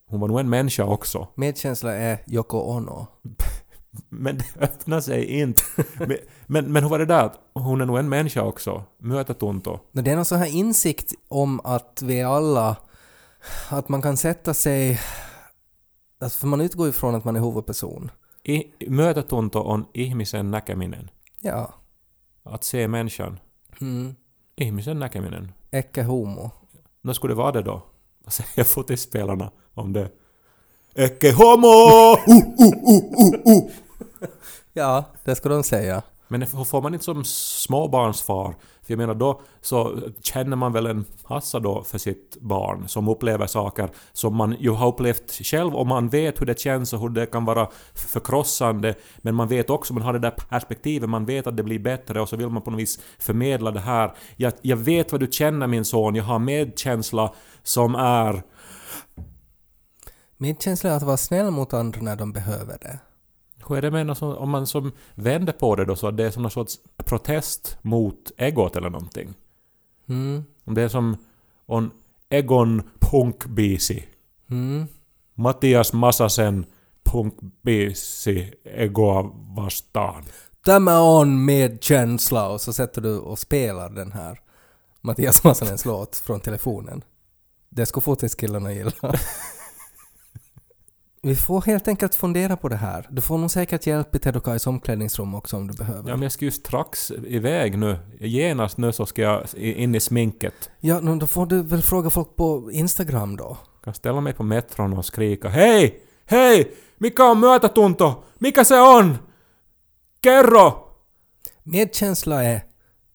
Hon 0.08 0.20
var 0.20 0.28
nog 0.28 0.40
en 0.40 0.50
människa 0.50 0.84
också. 0.84 1.28
Medkänsla 1.34 1.92
är 1.94 2.18
Yoko 2.26 2.58
Ono. 2.58 3.06
Men 4.08 4.38
det 4.38 4.44
öppnar 4.60 5.00
sig 5.00 5.24
inte. 5.24 5.62
men, 5.98 6.16
men, 6.46 6.72
men 6.72 6.82
hur 6.82 6.90
var 6.90 6.98
det 6.98 7.06
där? 7.06 7.24
att 7.24 7.40
Hon 7.52 7.80
är 7.80 7.86
nog 7.86 7.98
en 7.98 8.08
människa 8.08 8.42
också. 8.42 8.84
Möta 8.98 9.34
Tunto. 9.34 9.78
Men 9.92 10.04
det 10.04 10.10
är 10.10 10.16
någon 10.16 10.24
sån 10.24 10.38
här 10.38 10.56
insikt 10.56 11.12
om 11.28 11.60
att 11.64 12.02
vi 12.02 12.22
alla, 12.22 12.76
att 13.70 13.88
man 13.88 14.02
kan 14.02 14.16
sätta 14.16 14.54
sig, 14.54 15.00
alltså 16.20 16.40
för 16.40 16.46
man 16.46 16.60
utgår 16.60 16.86
ju 16.86 16.92
från 16.92 17.14
att 17.14 17.24
man 17.24 17.36
är 17.36 17.40
huvudperson. 17.40 18.10
I, 18.44 18.64
möta 18.88 19.22
Tunto 19.22 19.58
on 19.58 19.84
ihmisen 19.92 20.50
näkeminen. 20.50 21.10
Ja. 21.40 21.74
Att 22.42 22.64
se 22.64 22.88
människan. 22.88 23.38
Mm. 23.80 24.14
Ihmisen 24.56 24.98
näkeminen. 24.98 25.52
Ecce 25.70 26.02
homo. 26.02 26.50
När 27.02 27.12
skulle 27.12 27.32
det 27.32 27.38
vara 27.38 27.52
det 27.52 27.62
då? 27.62 27.82
Vad 28.24 28.32
säger 28.32 28.64
fotbollsspelarna 28.64 29.50
om 29.74 29.92
det? 29.92 30.10
Ecce 30.94 31.32
homo! 31.32 32.12
Uh, 32.12 32.36
uh, 32.60 32.74
uh, 32.88 33.34
uh, 33.46 33.56
uh. 33.56 33.70
Ja, 34.72 35.04
det 35.24 35.34
ska 35.34 35.48
de 35.48 35.62
säga. 35.62 36.02
Men 36.28 36.46
får 36.46 36.82
man 36.82 36.94
inte 36.94 37.04
som 37.04 37.24
småbarnsfar? 37.24 38.54
För 38.82 38.92
jag 38.92 38.98
menar 38.98 39.14
då 39.14 39.40
så 39.60 39.98
känner 40.22 40.56
man 40.56 40.72
väl 40.72 40.86
en 40.86 41.04
massa 41.28 41.60
då 41.60 41.82
för 41.82 41.98
sitt 41.98 42.36
barn 42.40 42.88
som 42.88 43.08
upplever 43.08 43.46
saker 43.46 43.88
som 44.12 44.36
man 44.36 44.56
ju 44.60 44.70
har 44.70 44.88
upplevt 44.88 45.32
själv 45.32 45.74
och 45.74 45.86
man 45.86 46.08
vet 46.08 46.40
hur 46.40 46.46
det 46.46 46.60
känns 46.60 46.92
och 46.92 47.00
hur 47.00 47.08
det 47.08 47.26
kan 47.26 47.44
vara 47.44 47.68
förkrossande 47.94 48.94
men 49.18 49.34
man 49.34 49.48
vet 49.48 49.70
också, 49.70 49.94
man 49.94 50.02
har 50.02 50.12
det 50.12 50.18
där 50.18 50.34
perspektivet, 50.48 51.08
man 51.08 51.24
vet 51.24 51.46
att 51.46 51.56
det 51.56 51.62
blir 51.62 51.78
bättre 51.78 52.20
och 52.20 52.28
så 52.28 52.36
vill 52.36 52.48
man 52.48 52.62
på 52.62 52.70
något 52.70 52.80
vis 52.80 53.00
förmedla 53.18 53.70
det 53.70 53.80
här. 53.80 54.14
Jag, 54.36 54.52
jag 54.62 54.76
vet 54.76 55.12
vad 55.12 55.20
du 55.20 55.28
känner 55.30 55.66
min 55.66 55.84
son, 55.84 56.14
jag 56.14 56.24
har 56.24 56.38
medkänsla 56.38 57.34
som 57.62 57.94
är... 57.94 58.42
Min 60.42 60.56
känsla 60.56 60.90
är 60.90 60.96
att 60.96 61.02
vara 61.02 61.16
snäll 61.16 61.50
mot 61.50 61.74
andra 61.74 62.00
när 62.00 62.16
de 62.16 62.32
behöver 62.32 62.78
det. 62.80 62.98
Hur 63.68 63.76
är 63.76 63.82
det 63.82 63.90
med 63.90 64.16
sånt- 64.16 64.38
om 64.38 64.50
man 64.50 64.66
som 64.66 64.92
vänder 65.14 65.52
på 65.52 65.76
det 65.76 65.84
då 65.84 65.96
så 65.96 66.08
att 66.08 66.16
det 66.16 66.24
är 66.24 66.30
som 66.30 66.42
någon 66.42 66.50
sorts 66.50 66.78
protest 66.96 67.78
mot 67.82 68.32
egot 68.36 68.76
eller 68.76 68.90
någonting? 68.90 69.34
Mm. 70.08 70.44
Om 70.64 70.74
det 70.74 70.82
är 70.82 70.88
som... 70.88 71.16
On 71.66 71.90
Egon 72.28 72.82
Punkbisi. 72.98 74.04
Mm. 74.50 74.86
Mattias 75.34 75.92
Masasen 75.92 76.66
Punkbisi 77.02 78.52
Egoa 78.64 79.22
vastaan. 79.56 80.24
Tämä 80.64 81.00
on 81.00 81.44
medkänsla 81.44 82.48
och 82.48 82.60
så 82.60 82.72
sätter 82.72 83.00
du 83.00 83.18
och 83.18 83.38
spelar 83.38 83.90
den 83.90 84.12
här 84.12 84.40
Mattias 85.00 85.44
Massanens 85.44 85.84
låt 85.84 86.16
från 86.16 86.40
telefonen. 86.40 87.04
Det 87.68 87.86
skulle 87.86 88.02
fotiskillarna 88.02 88.72
gilla. 88.72 88.92
Vi 91.24 91.36
får 91.36 91.60
helt 91.62 91.88
enkelt 91.88 92.14
fundera 92.14 92.56
på 92.56 92.68
det 92.68 92.76
här. 92.76 93.06
Du 93.10 93.22
får 93.22 93.38
nog 93.38 93.50
säkert 93.50 93.86
hjälp 93.86 94.14
i 94.14 94.18
Ted 94.18 94.36
och 94.36 94.44
Kais 94.44 94.66
omklädningsrum 94.66 95.34
också 95.34 95.56
om 95.56 95.66
du 95.66 95.74
behöver. 95.74 96.10
Ja, 96.10 96.16
men 96.16 96.22
jag 96.22 96.32
ska 96.32 96.44
ju 96.44 96.50
strax 96.50 97.10
iväg 97.10 97.78
nu. 97.78 97.98
Genast 98.20 98.78
nu 98.78 98.92
så 98.92 99.06
ska 99.06 99.22
jag 99.22 99.54
in 99.54 99.94
i 99.94 100.00
sminket. 100.00 100.70
Ja, 100.80 101.00
no, 101.00 101.16
då 101.16 101.26
får 101.26 101.46
du 101.46 101.62
väl 101.62 101.82
fråga 101.82 102.10
folk 102.10 102.36
på 102.36 102.70
Instagram 102.72 103.36
då. 103.36 103.56
Jag 103.74 103.84
kan 103.84 103.94
ställa 103.94 104.20
mig 104.20 104.32
på 104.32 104.42
metron 104.42 104.98
och 104.98 105.04
skrika 105.04 105.48
Hej! 105.48 106.00
Hej! 106.26 106.74
Mikä 106.98 107.24
on 107.30 107.40
myötätunto? 107.40 108.14
Mikä 108.38 108.64
se 108.64 108.80
on? 108.80 109.18
Kerro! 110.22 110.72
Medkänsla 111.62 112.44
är 112.44 112.62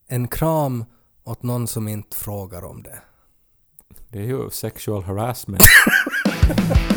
en 0.08 0.28
kram 0.28 0.86
åt 1.24 1.44
någon 1.44 1.68
som 1.68 1.88
inte 1.88 2.18
frågar 2.18 2.66
om 2.66 2.84
det. 2.84 3.02
Det 4.10 4.20
är 4.20 4.26
ju 4.26 4.50
sexual 4.50 5.04
harassment. 5.04 5.64